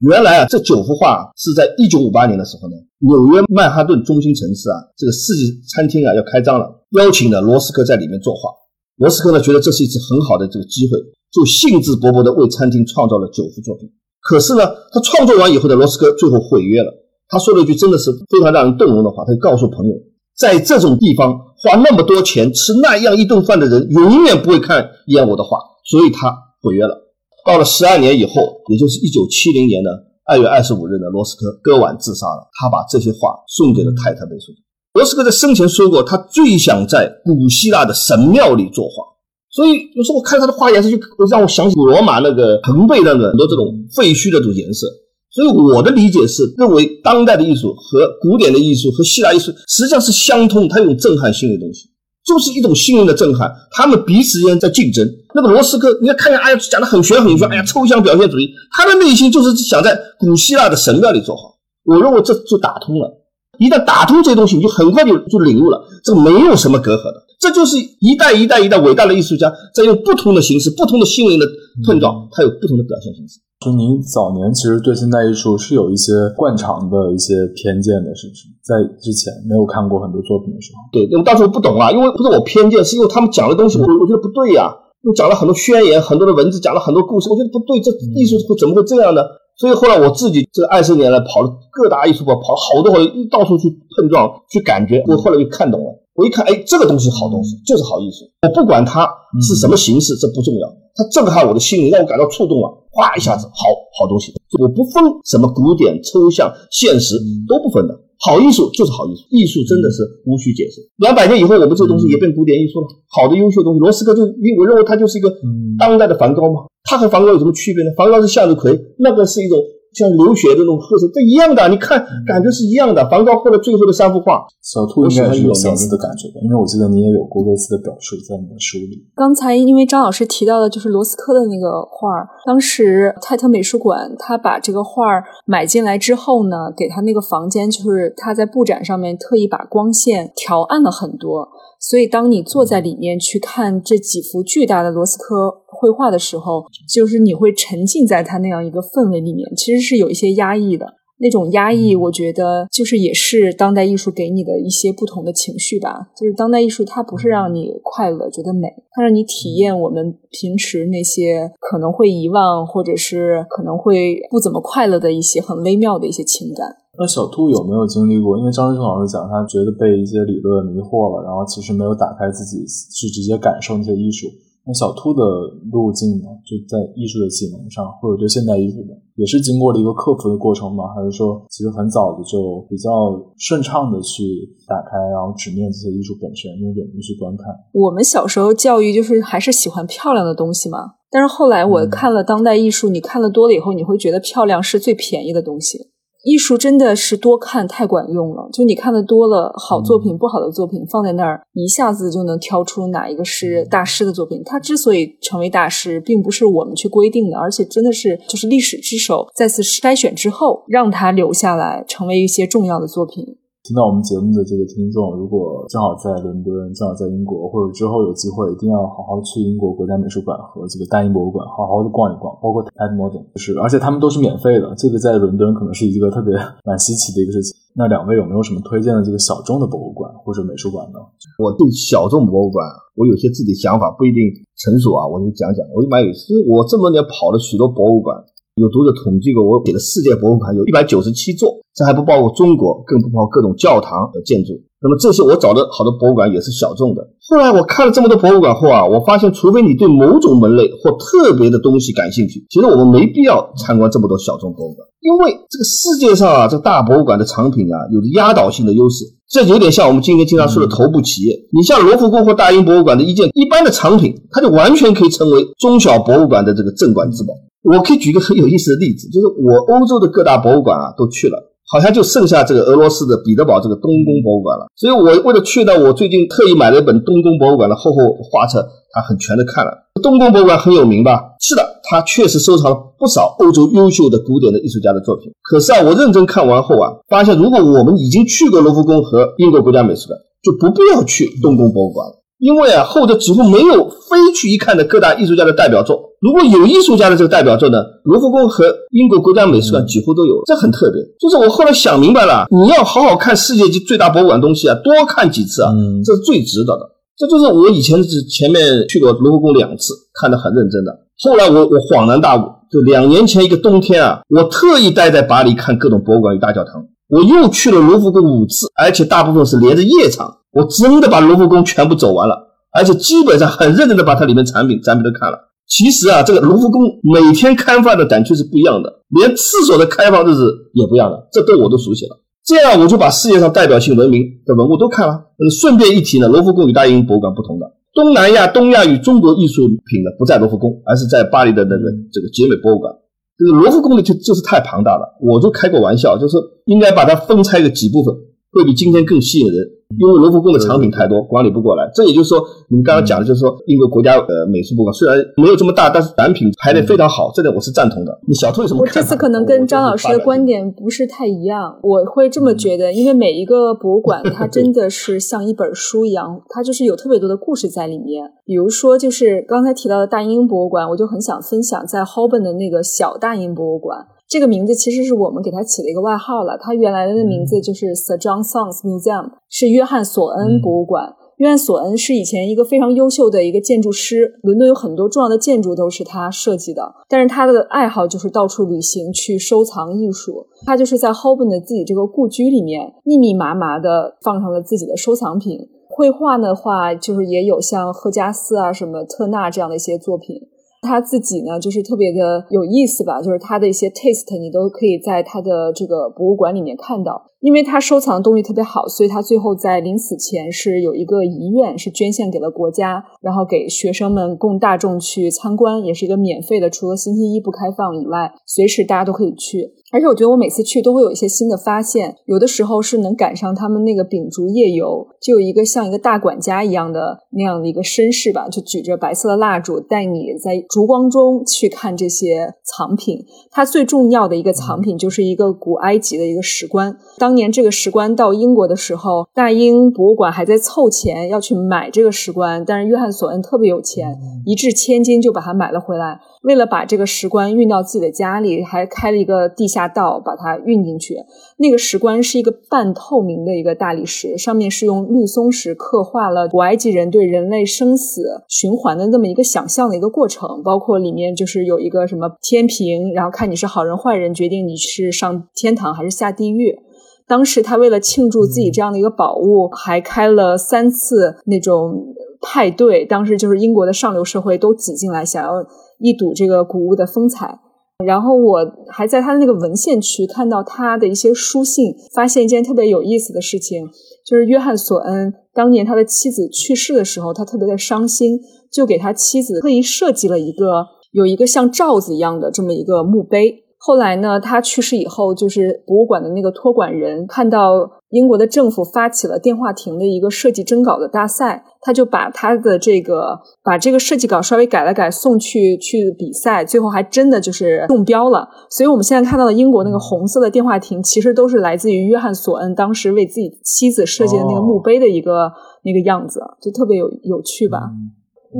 [0.00, 8.50] 原来啊，这九幅画是在一九五八年的时候呢，纽约曼哈顿中心城市啊，这个世纪餐厅啊要开张了，邀请了罗斯科在里面作画。
[8.96, 10.98] 罗斯科呢觉得这是一次很好的这个机会。
[11.30, 13.86] 就兴致勃勃地为餐厅创造了九幅作品，
[14.22, 16.90] 可是呢，他创作完以后的罗斯科最后毁约了。
[17.28, 19.92] 他说了一句真的是非常让人动容的话，他就告诉朋友，
[20.34, 27.07] 在这种地方花那么多钱吃那样一顿饭的人，永远不会看一眼我的画，所以他毁约了。
[27.48, 29.88] 到了十二年以后，也就是一九七零年的
[30.26, 32.46] 二月二十五日呢，罗斯科割腕自杀了。
[32.60, 34.60] 他把这些画送给了泰特美术馆。
[34.92, 39.02] 罗斯科在生前说过，他最想在古希腊的神庙里作画。
[39.50, 40.98] 所以有时候我看他的画颜色，就
[41.30, 43.64] 让我想起罗马那个蓬贝那个很多这种
[43.96, 44.86] 废墟的这种颜色。
[45.30, 51.88] 所以我的理解是，认为当代的艺术和古典的艺术和希腊艺术实际上是相通，它有震撼性的东西，
[52.28, 53.50] 就是一种心灵的震撼。
[53.70, 55.08] 他们彼此之间在竞争。
[55.34, 61.56] 那个罗斯科，你要看见，哎呀，讲的很玄很玄，哎呀，抽象表现主义，他的内心就是想在古希腊的神庙里做好。
[61.84, 63.10] 我认为这就打通了。
[63.58, 67.24] 一旦打通这些东西，你就很快就就领悟了，这个没有什么隔阂的。
[67.38, 71.46] 这就是一代一代一代伟大的艺术家在用不同的形式、不同的心灵的
[71.86, 73.40] 碰撞，它有不同的表现形式。
[73.58, 78.46] 就您早年其实对现代艺术是有一些惯常的一些偏见的，是不是？
[78.62, 84.70] 在之前没有看过很多作品的时候，对，因为当时我不懂啊，因为不是我偏见，是因为他们讲的东西，我我觉得不对呀。
[85.02, 89.22] 又讲了很多宣言，很多的文字，讲了很多故事，我觉得不对，这艺术会怎么会这样呢？
[89.56, 95.02] 所以后来我自己这二十年来跑了各大艺术馆，跑了好多好多，到处去碰撞，去感觉。
[95.06, 95.86] 我后来就看懂了。
[96.18, 98.26] 我一看，哎，这个东西好东西，就是好艺术。
[98.42, 99.06] 我不管它
[99.46, 100.66] 是什么形式，这不重要，
[100.98, 104.34] 它震撼我的心灵，让我感到触动了，哗一下子，好好东西。
[104.58, 107.14] 我不分什么古典、抽象、现实
[107.46, 109.22] 都不分的，好艺术就是好艺术。
[109.30, 110.82] 艺术真的是无需解释。
[110.96, 112.86] 两百年以后，我们这个东西也变古典艺术了。
[113.06, 115.30] 好的、优秀的东西，罗斯科就我认为他就是一个
[115.78, 116.66] 当代的梵高嘛。
[116.82, 117.90] 他和梵高有什么区别呢？
[117.96, 119.56] 梵高是向日葵，那个是一种。
[119.94, 123.08] 像流血的那种褐色，这一样的，你看感觉是一样的。
[123.08, 129.06] 梵高后来最后的三幅画，小兔应该是有相似的感觉的，因为我记得你也有过类似的表述在你的书里。
[129.16, 141.48] 刚才因为张老师提到的就是罗斯科的那个画儿，当时泰特美术馆他把这个画儿买进来之后呢，给他那个房间就是他在布展上面特意把光线调暗了很多。
[141.80, 150.94] 所以，当你坐在里面去看这几幅巨大的罗斯科绘画的时候，就是你会沉浸在他那样一个氛围里面，其实是有一些压抑的。
[151.20, 156.10] 那种压抑，我觉得就是也是当代艺术给你的一些不同的情绪吧。
[156.16, 166.76] 就是当代艺术，它不是让你快乐、觉得美，它让你体验我们平时那些可能会遗忘，或者是可能会不怎么快乐的一些很微妙的一些情感。
[166.98, 168.36] 那小兔有没有经历过？
[168.36, 174.26] 因为张志老师讲，他觉得被一些理论迷惑了，然后其实没有打开自己去直接感受那些艺术。
[174.66, 175.22] 那小兔的
[175.70, 176.26] 路径呢？
[176.44, 180.92] 就在艺术的启蒙上，或者对现代艺术的，也是经过了一个克服的过程吗？
[180.92, 182.90] 还是说，其实很早的就比较
[183.38, 184.22] 顺畅的去
[184.66, 187.46] 打开，然后直面这些艺术本身，用眼睛去观看？
[187.72, 190.98] 我们小时候教育就是还是喜欢漂亮的东西嘛。
[191.10, 195.78] 但是后来我看了当代艺术，你看了多了以后，你会觉得漂亮是最便宜的东西。
[196.24, 204.42] 艺术真的是多看太管用了，就你看的多了，好作品、不好的作品放在那儿，一下子就能挑出哪一个是大师的作品。
[204.44, 213.38] 他之所以成为大师，并不是我们去规定的，而且真的是就是历史之手再次筛选之后，让他留下来成为一些重要的作品。
[213.68, 226.32] 听到我们节目的这个听众，如果正好在伦敦，正好在英国，或者之后有机会，一定要好好去英国国家美术馆和这个大英博物馆好好的逛一逛，包括 Tate Modern，就是而且他们都是免费的，这个在伦敦可能是一个特别
[226.64, 227.52] 蛮稀奇的一个事情。
[227.76, 230.96] 那两位有没有什么推荐的这个小众的博物馆或者美术馆呢？
[231.36, 232.64] 我对小众博物馆，
[232.96, 235.60] 我有些自己想法，不一定成熟啊，我就讲讲。
[235.76, 238.16] 我就蛮有意思，我这么多年跑了许多博物馆。
[238.58, 244.52] 有读者统计过，我给的世界博物馆有一百九十七座，这还不包括中国，更不包括各种教堂的建筑。
[244.80, 247.02] 那么这些我找的好的博物馆也是小众的。
[247.28, 254.86] 后来我看了这么多博物馆后啊，我发现，除非你对某种门类或特别的东西感兴趣，其实我们没必要参观这么多小众博物馆。
[255.00, 259.04] 因为这个世界上啊，这大博物馆的藏品啊，有着压倒性的优势。
[259.28, 261.36] 这有点像我们今天经常说的头部企业。
[261.52, 267.34] 你像罗浮宫或大英博物馆的一件一般的藏品，它就完全可以成为中小博物馆的这个镇馆之宝。
[267.62, 271.44] 我可以举个很有意思的例子，就是我欧洲的各大博物馆啊都去了。
[271.70, 279.70] 好像就剩下这个俄罗斯的彼得堡这个东宫博物馆了，所以我为了去呢，我最近特意买了一本东宫博物馆的厚厚画册，它很全的看了。
[280.02, 281.20] 东宫博物馆很有名吧？
[281.40, 285.30] 是的，它确实收藏了不少欧洲优秀的古典的艺术家的作品。
[285.42, 292.14] 可是啊，我认真看完后啊，发现如果我们已经去过罗浮宫和英国国家美术馆，就不必要去东宫博物馆了。
[292.38, 296.07] 因为啊，后者几乎没有非去一看的各大艺术家的代表作。
[296.20, 301.00] 如果有艺术家的这个代表作呢，卢浮宫和英国国家美术馆几乎都有，这很特别。
[301.20, 305.72] 就是我后来想明白了，你要好好看世界级最大博物馆东西啊，多看几次啊，
[306.04, 306.90] 这是最值得的。
[307.16, 310.92] 这就是我以前是前面去过卢浮宫两次，看得很认真的。
[311.20, 316.84] 后来我我恍然大悟，就两年前一个冬天啊，我特意待在巴黎看各种博物馆与大教堂。
[317.08, 320.36] 我又去了卢浮宫五次，而且大部分是连着夜场。
[320.52, 322.36] 我真的把卢浮宫全部走完了，
[322.72, 325.38] 而且基本上很认真的把它里面产品、展品都看了。
[325.68, 332.18] 其实啊，这个卢浮宫每天开放的展区是不一样的，连厕所的开放日子也不一样的，这都我都熟悉了。
[332.44, 335.14] 这样我就把世界上代表性文明的文物都看了。
[335.36, 342.90] 嗯，顺便一提呢，卢浮宫与大英博物馆不同的，东南亚、东亚与中国艺术品呢不在卢浮宫，而是在巴黎的那个这个杰美博物馆。
[343.36, 348.14] 这个卢浮宫呢，就就是太庞大了，我就开过玩笑，就是应该把它分拆个几部分，
[348.52, 349.78] 会比今天更吸引人。
[349.98, 351.90] 因为罗浮宫的藏品太多，管理不过来。
[351.94, 352.38] 这也就是说，
[352.68, 358.12] 你们刚刚讲的，就是说，英国国家呃美术博物馆虽然没有这么大，但是展品排的非常好，这点我是赞同的。
[358.28, 358.82] 你小兔有什么？
[358.82, 368.30] 我这次可能跟张老师的观点不是太一样，我会这么觉得，因为每一个博物馆 它真的是像一本书一样，它就是有特别多的故事在里面。
[368.44, 374.06] 比如说，就是刚才提到的大英博物馆，我就很想分享在 Holborn 的那个小大英博物馆。
[374.28, 376.58] 这个名字其实是我们给它起了一个外号了。
[376.60, 381.14] 它原来的名字就是 Sir John Soanes Museum，是约翰索恩博物馆。
[381.38, 386.92] 约翰索恩是以前一个非常优秀的一个建筑师，伦敦有很多重要的建筑都是他设计的。
[387.08, 390.46] 但是他的爱好就是到处旅行去收藏艺术。
[390.66, 395.68] 他就是在 Holborn 的自己这个故居里面密密麻麻的放上了自己的收藏品。
[395.88, 400.47] 绘画的话，就是也有像赫加斯啊、什么特纳这样的一些作品。
[400.82, 407.24] 他自己呢，就是特别的有意思吧，就是他的一些 taste，你都可以在他的这个博物馆里面看到。
[407.40, 419.72] 因为他收藏的东西特别好，所以他最后在临死前是有一个遗愿，是捐献给了国家，然后给学生们供大众去参观，也是一个免费的，除了星期一不开放以外，随时大家都可以去。
[419.90, 433.24] 而且我觉得我每次去都会有一些新的发现，有的时候是能赶上他们那个秉烛夜游，就有一个像一个大管家一样的那样的一个绅士吧，就举着白色的蜡烛，带你在烛光中去看这些藏品。
[433.50, 436.96] 它最重要的一个藏品就是一个古埃及的一个石棺。
[437.16, 446.20] 当年这个石棺到英国的时候，大英博物馆还在凑钱要去买这个石棺，但是约翰索恩特别有钱，一掷千金就把它买了回来。
[446.42, 451.16] 为了把这个石棺运到自己的家里，还开了一个地下道把它运进去。
[451.56, 466.78] 那个石棺是一个半透明的一个大理石，上面是用绿松石刻画了古埃及人对人类生死循环的那么一个想象的一个过程，包括里面就是有一个什么天平，然后看你是好人坏人，决定你是上天堂还是下地狱。
[467.26, 473.04] 当时他为了庆祝自己这样的一个宝物，还开了三次那种派对。
[473.04, 475.66] 当时就是英国的上流社会都挤进来，想要。
[475.98, 477.58] 一睹这个古物的风采，
[478.04, 483.86] 然后我还在他的那个文献区看到他的一些书信，发现一件特别有意思的事情，
[484.24, 488.38] 就是约翰索恩当年他的妻子去世的时候，他特别的伤心，
[488.70, 493.64] 就给他妻子特意设计了一个有一个像罩子一样的这么一个墓碑。
[493.80, 508.48] 后来呢，他去世以后，就是博物馆的那个托管人看到英国的政府发起了电话亭的一个设计征稿的大赛，他就把他的这个把这个设计稿稍微改了改，送去去比赛，最后还真的就是中标了。
[508.70, 515.50] 所以我们现在看到的英国那个红色的电话亭，其实都是来自于约翰索恩当时为自己妻子设计的那个墓碑的一个
[515.84, 517.90] 那个样子，就特别有有趣吧。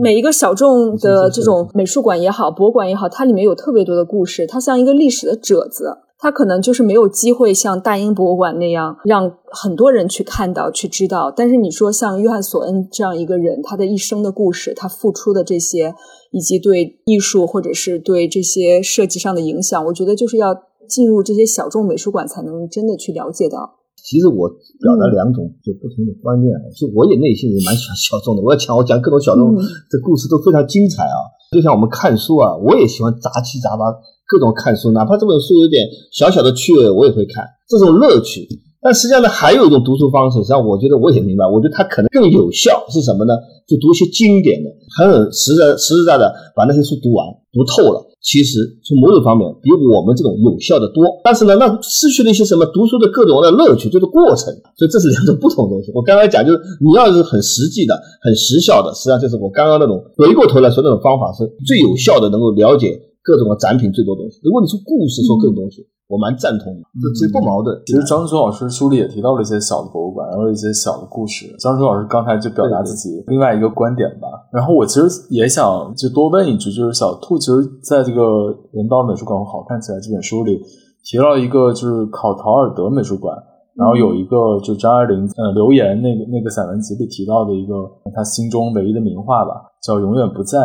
[0.03, 5.99] 每一个小众的这种美术馆也好，博物馆也好，它里面有特别多的故事，它像一个历史的褶子。
[6.21, 11.33] 它可能就是没有机会像大英博物馆那样让很多人去看到、去知道。
[11.35, 15.95] 但是你说像约翰·索恩这样一个人，他的一生的故事，他付出的这些，
[16.33, 20.55] 以及对艺术或者是对这些设计上的影响，我觉得就是要
[20.89, 23.77] 进入这些小众美术馆才能真的去了解到。
[24.03, 28.43] 其实我表达两种就不同的观念，就我也内心也蛮喜欢小众的。
[28.43, 31.15] 我要讲，我讲各种小众的故事都非常精彩啊。
[31.53, 33.85] 就像我们看书啊，我也喜欢杂七杂八。
[34.29, 38.47] 各种看书，哪怕这本书有点小小的趣味，我也会看，这种乐趣。
[38.81, 43.35] 但实际上呢，还有一种读书方式，实际上我觉得我也明白，我觉得它可能更有效是什么呢？
[43.67, 48.07] 就读一些经典的，很实在、实实在在把那些书读完、读透了。
[48.23, 51.05] 其实从某种方面比我们这种有效的多。
[51.25, 54.55] 但是呢，那失去了一些什么读书的各种的乐趣，就是过程。
[54.77, 55.91] 所以这是两种不同的东西。
[55.95, 62.95] 我刚刚讲就是，你要是很实际的、很实效的，实际上就是我刚刚那种回过头来说那种方法是最有效的，能够了解。
[63.23, 64.41] 各种的展品最多东西。
[64.43, 67.77] 如果你说故事，说各种东西，我蛮赞同的，这其实不矛盾。
[67.85, 71.45] 其实张志忠老师书里也提到了一些小的博物馆，然后一些小的故事。
[71.61, 74.29] 张志忠老师刚才就表达自己另外一个观点吧。
[74.51, 78.23] 然后我其实也想就多问一句，就是小兔其实在这个
[78.73, 80.59] 《人道美术馆会好看起来》这本书里
[81.05, 83.37] 提到一个就是考陶尔德美术馆，
[83.77, 87.85] 然后有一个就张爱玲呃留言那个那个散文集里提到的一个
[88.17, 89.53] 他心中唯一的名画吧，
[89.83, 90.57] 叫《永远不在》。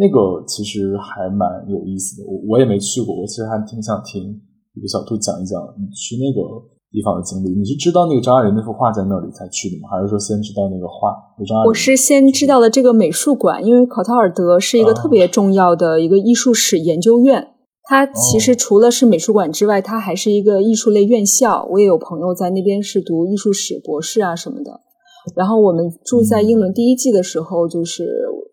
[0.00, 4.24] 那个其实还蛮有意思的，我我也没去过，我其实还挺想听
[4.74, 6.40] 一个小兔讲一讲你去那个
[6.90, 7.52] 地方的经历。
[7.52, 9.92] 你是知道那个张爱玲那幅画在那里才去的吗？
[9.92, 11.12] 还是说先知道那个画？
[11.68, 17.48] 我是先知道了这个美术馆，因为考陶尔德是一个特别重要的一个艺术史研究院，
[17.84, 21.68] 它其实除了是美术馆之外，它还是一个艺术类院校。
[21.70, 24.80] 我也有朋友在那边是读艺术史博士啊什么的。
[25.36, 28.04] 然后我们住在英伦第一季的时候，就是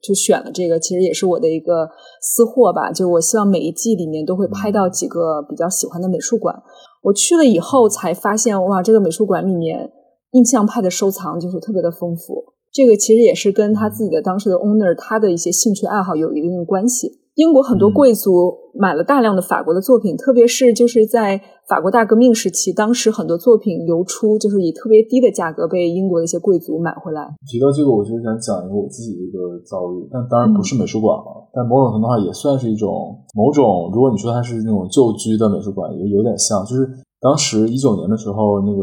[0.01, 1.89] 就选了这个，其实也是我的一个
[2.21, 2.91] 私货吧。
[2.91, 6.55] 就我希望每一季里面都会拍到几个比较喜欢的美术馆。
[7.03, 9.91] 我去了以后才发现，哇，这个美术馆里面
[10.31, 12.53] 印象派的收藏就是特别的丰富。
[12.71, 17.19] 这个其实也是跟他自己的当时的 owner 他的一些兴趣爱好有一定的关系。
[17.37, 27.29] 英国很多贵族买了大量的法国的作品，特别是就是在法国大革命时期，当时很多作品流出，就是以特别低的价格被英国的一些贵族买回来。
[27.45, 29.37] 提到这个，我就想讲一个我自己的一个
[29.69, 32.89] 遭遇，但当然不是美术馆了，但某种程度上也算是一种
[33.35, 33.91] 某种。
[33.93, 36.65] 如果你说它是那种旧居的美术馆，也有点像。
[36.65, 36.89] 就是
[37.21, 38.81] 当时一九年的时候，那个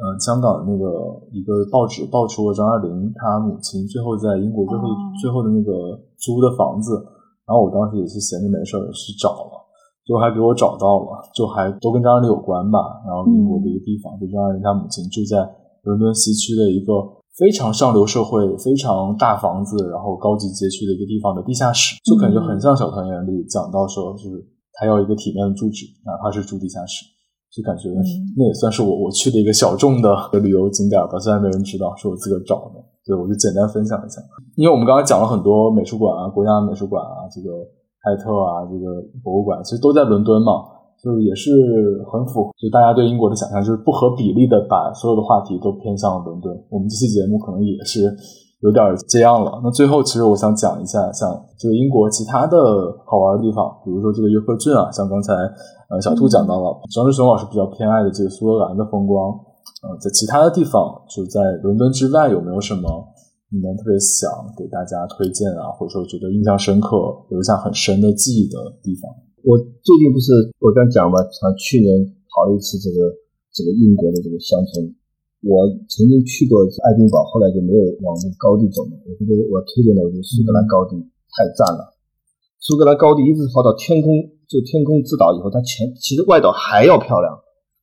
[0.00, 4.88] 呃，香港那个一个报纸爆出了张爱玲她母亲最后在英国最后
[5.20, 6.96] 最后的那个租的房子。
[7.50, 9.58] 然后我当时也是闲着没事儿去找了，
[10.06, 12.78] 最后还给我找到了，就还都跟张爱玲有关吧。
[13.02, 15.42] 然后英国的一个地方，就张爱玲她母亲住在
[15.82, 16.94] 伦敦西区的一个
[17.34, 24.38] 非常上流社会、非常大房子，然后高级街区的一个地方的地下室，就感觉很像小团圆里讲到说，就是
[24.78, 27.02] 他要一个体面的住址，哪怕是住地下室，
[27.50, 27.90] 就感觉
[28.38, 32.78] 那也算是我我去的一个小众的旅游景点吧，虽然没人知道是我自个儿找的。
[33.06, 34.20] 对，我就简单分享一下，
[34.56, 37.48] 因为我们刚才讲了很多美术馆啊，国家美术馆啊，这个
[38.04, 40.52] 泰特啊，这个博物馆，其实都在伦敦嘛，
[41.02, 41.50] 就是也是
[42.12, 46.52] 很符合就大家对英国的想象，就是不合比例的把所有的话题都偏向了伦敦。
[46.68, 48.04] 我们这期节目可能也是
[48.60, 49.58] 有点这样了。
[49.64, 52.56] 那最后，其实我想讲一下，像这个英国其他的
[53.08, 55.32] 好玩的地方，比如说这个约克郡啊，像刚才
[55.88, 59.34] 呃小兔讲到了，张志雄老师比较偏爱的这个苏格兰的风光。
[59.82, 62.84] 呃，在其他的地方，就在伦敦之外，有没有什么
[63.48, 66.96] 你们特别想给大家推荐啊，或者说觉得印象深刻、
[67.30, 69.08] 留下很深的记忆的地方？
[69.42, 70.30] 我最近不是
[70.60, 71.96] 我刚讲嘛，像去年
[72.28, 73.08] 跑了一次这个
[73.56, 74.84] 这个英国的这个乡村，
[75.40, 78.92] 我曾经去过爱丁堡，后来就没有往那个高地走了。
[79.08, 81.00] 我觉得我推荐的，我觉得苏格兰高地
[81.32, 81.96] 太赞了。
[82.60, 84.12] 苏格兰高地一直跑到天空，
[84.44, 87.32] 就天空之岛以后，它前其实外岛还要漂亮。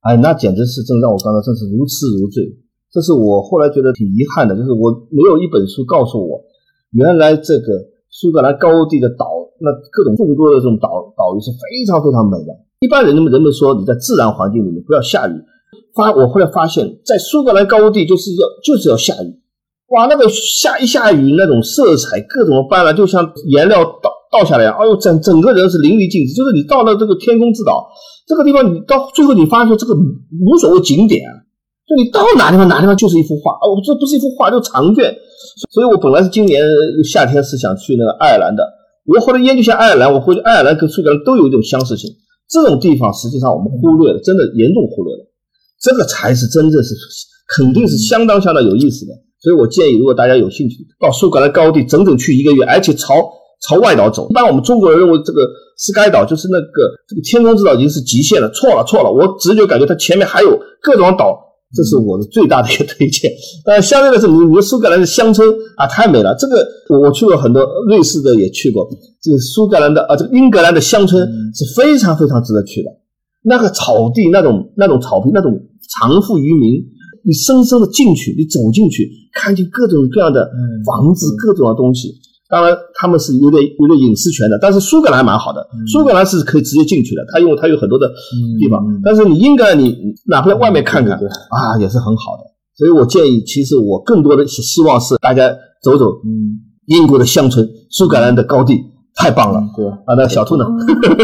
[0.07, 2.47] 哎，那简直是真让我刚刚真是如痴如醉。
[2.89, 6.39] 这是我后来觉得挺遗憾的，就是我没有一本书告诉我，
[6.93, 7.67] 原来这个
[8.09, 9.27] 苏格兰高地的岛，
[9.59, 12.55] 那各种众多的这种岛岛屿是非常非常美的。
[12.79, 15.33] 一般人们人们说你在自然环境里面不要下雨，
[15.93, 19.35] 发我后来发现，在苏格兰高地就是要就是要下雨。
[19.87, 26.34] 哇，那个下一下雨，那种色彩各种斑斓，就像颜料倒倒下来，哎呦，整整个人是淋漓尽致。
[26.34, 27.88] 就是你到了这个天空之岛。
[28.28, 31.23] 这个地方，你到最后你发现这个无所谓景点，
[31.88, 35.15] 就你到哪地方哪地方就是一幅画哦，这不是一幅画，就长卷。
[35.71, 36.61] 所以我本来是今年
[37.09, 38.67] 夏天是想去那个爱尔兰的，
[39.05, 42.11] 我后来研究下爱尔兰，我回去爱尔兰跟苏格兰都有一种相似性。
[42.49, 45.32] 这种地方实际上我们忽略了，真的严重忽略了，
[45.80, 46.93] 这个才是真正是
[47.55, 49.13] 肯定是相当相当有意思的。
[49.39, 53.15] 所以我建议，如果大家有兴趣到苏格兰高地整整去一个月，而且朝
[53.61, 54.27] 朝外岛走。
[54.29, 55.41] 一般我们中国人认为这个
[55.77, 56.67] Sky 岛就是那个
[57.07, 61.37] 这个天空之岛已经是极限了，错了错了，我直觉感觉它前面还有各种岛，
[61.75, 63.31] 这是我的最大的一个推荐。
[63.65, 65.47] 但相对来说，你你苏格兰的乡村
[65.77, 68.87] 啊太美了，这个我我去过很多，瑞士的也去过，
[69.21, 72.89] 这个苏格兰的啊这个英格兰的乡村是非常非常值得去的。
[73.43, 75.51] 那个草地，那种那种草坪，那种
[75.89, 76.83] 藏富于民，
[77.23, 80.49] 你深深的进去，你走进去，看见各种各样的
[80.85, 82.13] 房子，各种的东西。
[82.49, 88.07] 当然，他们是有点有点隐私权的，但是苏格兰蛮好的，苏格兰是可以直接进去的，它因为它有很多的
[88.59, 88.81] 地方。
[89.03, 92.43] 但是你英格兰，你哪怕在外面看看啊，也是很好的。
[92.77, 95.49] 所以我建议，其实我更多的是希望是大家
[95.83, 96.05] 走走
[96.85, 98.81] 英国的乡村，苏格兰的高地。
[99.20, 100.65] 太棒了，对啊，那小兔呢？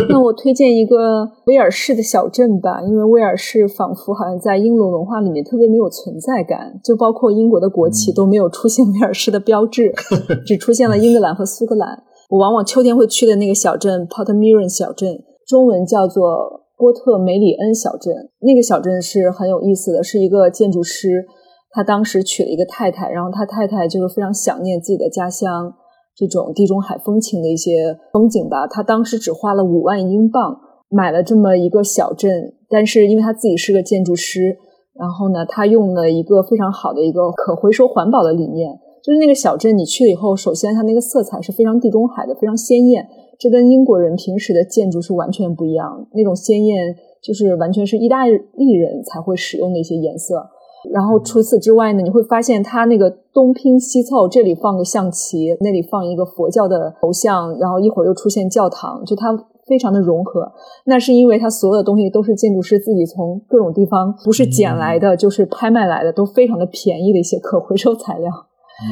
[0.10, 9.94] 那我推荐一个威尔士的小镇吧，因为威尔士仿佛好像在英伦文化里面特别没有存在感，就包括英国的国旗都没有出现威尔士的标志，
[10.44, 12.02] 只出现了英格兰和苏格兰。
[12.30, 18.32] 我往往秋天会去的那个小镇 Portmeirion 小镇，中文叫做波特梅里恩小镇。
[18.40, 21.26] 那个小镇是很有意思的，是一个建筑师，
[21.70, 25.76] 他当时娶了一个太太，然后他太太就是非常想念自己的家乡。
[26.16, 30.60] 这种地中海风情的一些风景吧，他当时只花了五万英镑
[30.90, 34.58] 买了这么一个小镇，但是因为他自己是个建筑师，
[34.94, 43.08] 然后呢，他用了一个非常好的一个可回收环保的理念，就是那个小镇你去了以后，首先它那个色彩是非常地中海的，非常鲜艳，
[43.40, 50.48] 这跟英国人平时的建筑是完全不一样，那种鲜艳就是完全是意大利人才会使用的一些颜色。
[50.92, 60.52] 然后除此之外呢，你会发现它那个东拼西凑，这里放个象棋，那里放一个佛教的头像，然后一会儿又出现教堂，就它非常的融合。
[60.86, 68.30] 那是因为它所有的东西都是建筑师自己从各种地方不是捡来的， 就是拍卖来的，都非常的便宜的一些可回收材料。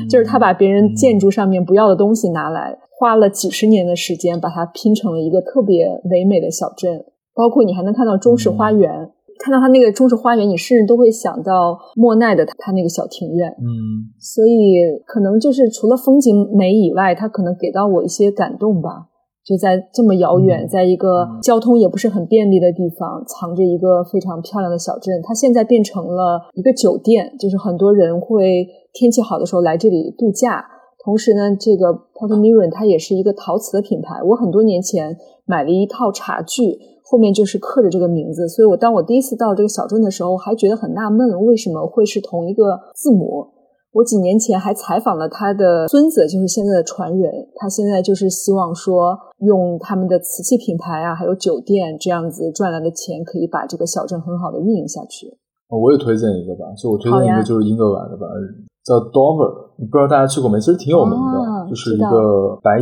[0.10, 7.04] 就是他把别人建筑上面不要的东西拿来，花了几十年的时间把它拼成了一个特别唯美的小镇。
[7.34, 9.10] 包括你还能看到中式花园。
[9.44, 13.50] 看到他那个中式花园，你甚至都会想到莫奈的他那个小庭院。
[13.58, 19.08] 嗯，所以可能就是除了风景美以外，他可能给到我一些感动吧。
[19.44, 25.20] 就在这么遥远，在一个交通也不是很便利的地方，藏着一个非常漂亮的小镇。
[25.24, 30.64] 它现在变成了一个酒店，就是很多人会天气好的时候来这里度假。
[31.04, 34.22] 同时呢，这个 Portmeirion 它也是一个陶瓷的品牌。
[34.22, 36.78] 我很多年前买了一套茶具。
[37.12, 43.46] 后面就是刻着这个名字，所以我当我第一次到这个小镇的时候，还觉得很纳闷，为什么会是同一个字母？
[43.92, 55.28] 我几年前还采访了他的孙子，就是现在的传人，他现在就是希望说，用他们的瓷器品牌啊，还有酒店这样子赚来的钱，可以把这个小镇很好的运营下去。
[55.68, 58.26] 我也推荐一个吧，就我推荐一个就是英格兰的吧，
[58.86, 60.58] 叫 Dover，不知道大家去过没？
[60.60, 62.80] 其实挺有名的，就是一个白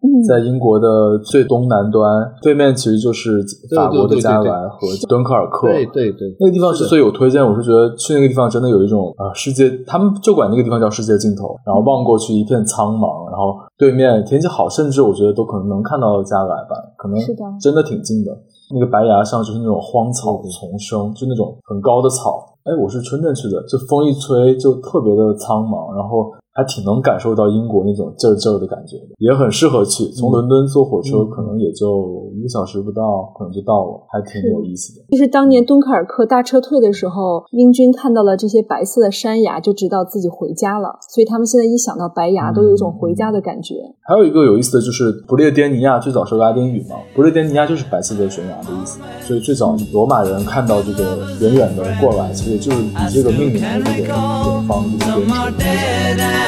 [0.00, 0.08] 崖。
[0.26, 2.04] 在英国的最东南端，
[2.42, 3.44] 对面其实就是
[3.74, 5.68] 法国的加莱和敦刻尔克。
[5.68, 11.54] 对对对，那个地方之所以有推荐，我是觉得去那个地方真的有一种啊，世界，他们就管那个地方叫世界尽头。
[11.64, 17.18] 然后望过去一片苍茫，然后对面天气好，甚至我觉得都可能能看到加莱吧，可能
[17.60, 18.36] 真的挺近的。
[18.74, 22.44] 那个白崖上就是那种荒草丛生，就那种很高的草。
[22.64, 26.32] 哎，我是春天去的，就风一吹就特别的苍茫，然后。
[26.58, 30.10] 还挺能感受到英国那种劲儿劲儿的感觉的，也很适合去。
[30.10, 35.06] 从伦敦坐火车可能也就一个小时不到，可能就到了，还挺有意思的。
[35.08, 40.98] 就是当年敦刻尔克大撤退的时候，英军看到了这些白色的山崖，就知道自己回家了。
[41.08, 43.76] 所以他们现在一想到白崖，都有一种回家的感觉。
[44.02, 48.98] 还有一个有意思的就是不列颠尼亚最早是拉丁语嘛，不列颠尼亚就是白色的悬崖的意思。
[49.20, 56.47] 所以最早罗马人看到这个远远的过来，其实就是以这个命名的这个远方的这个。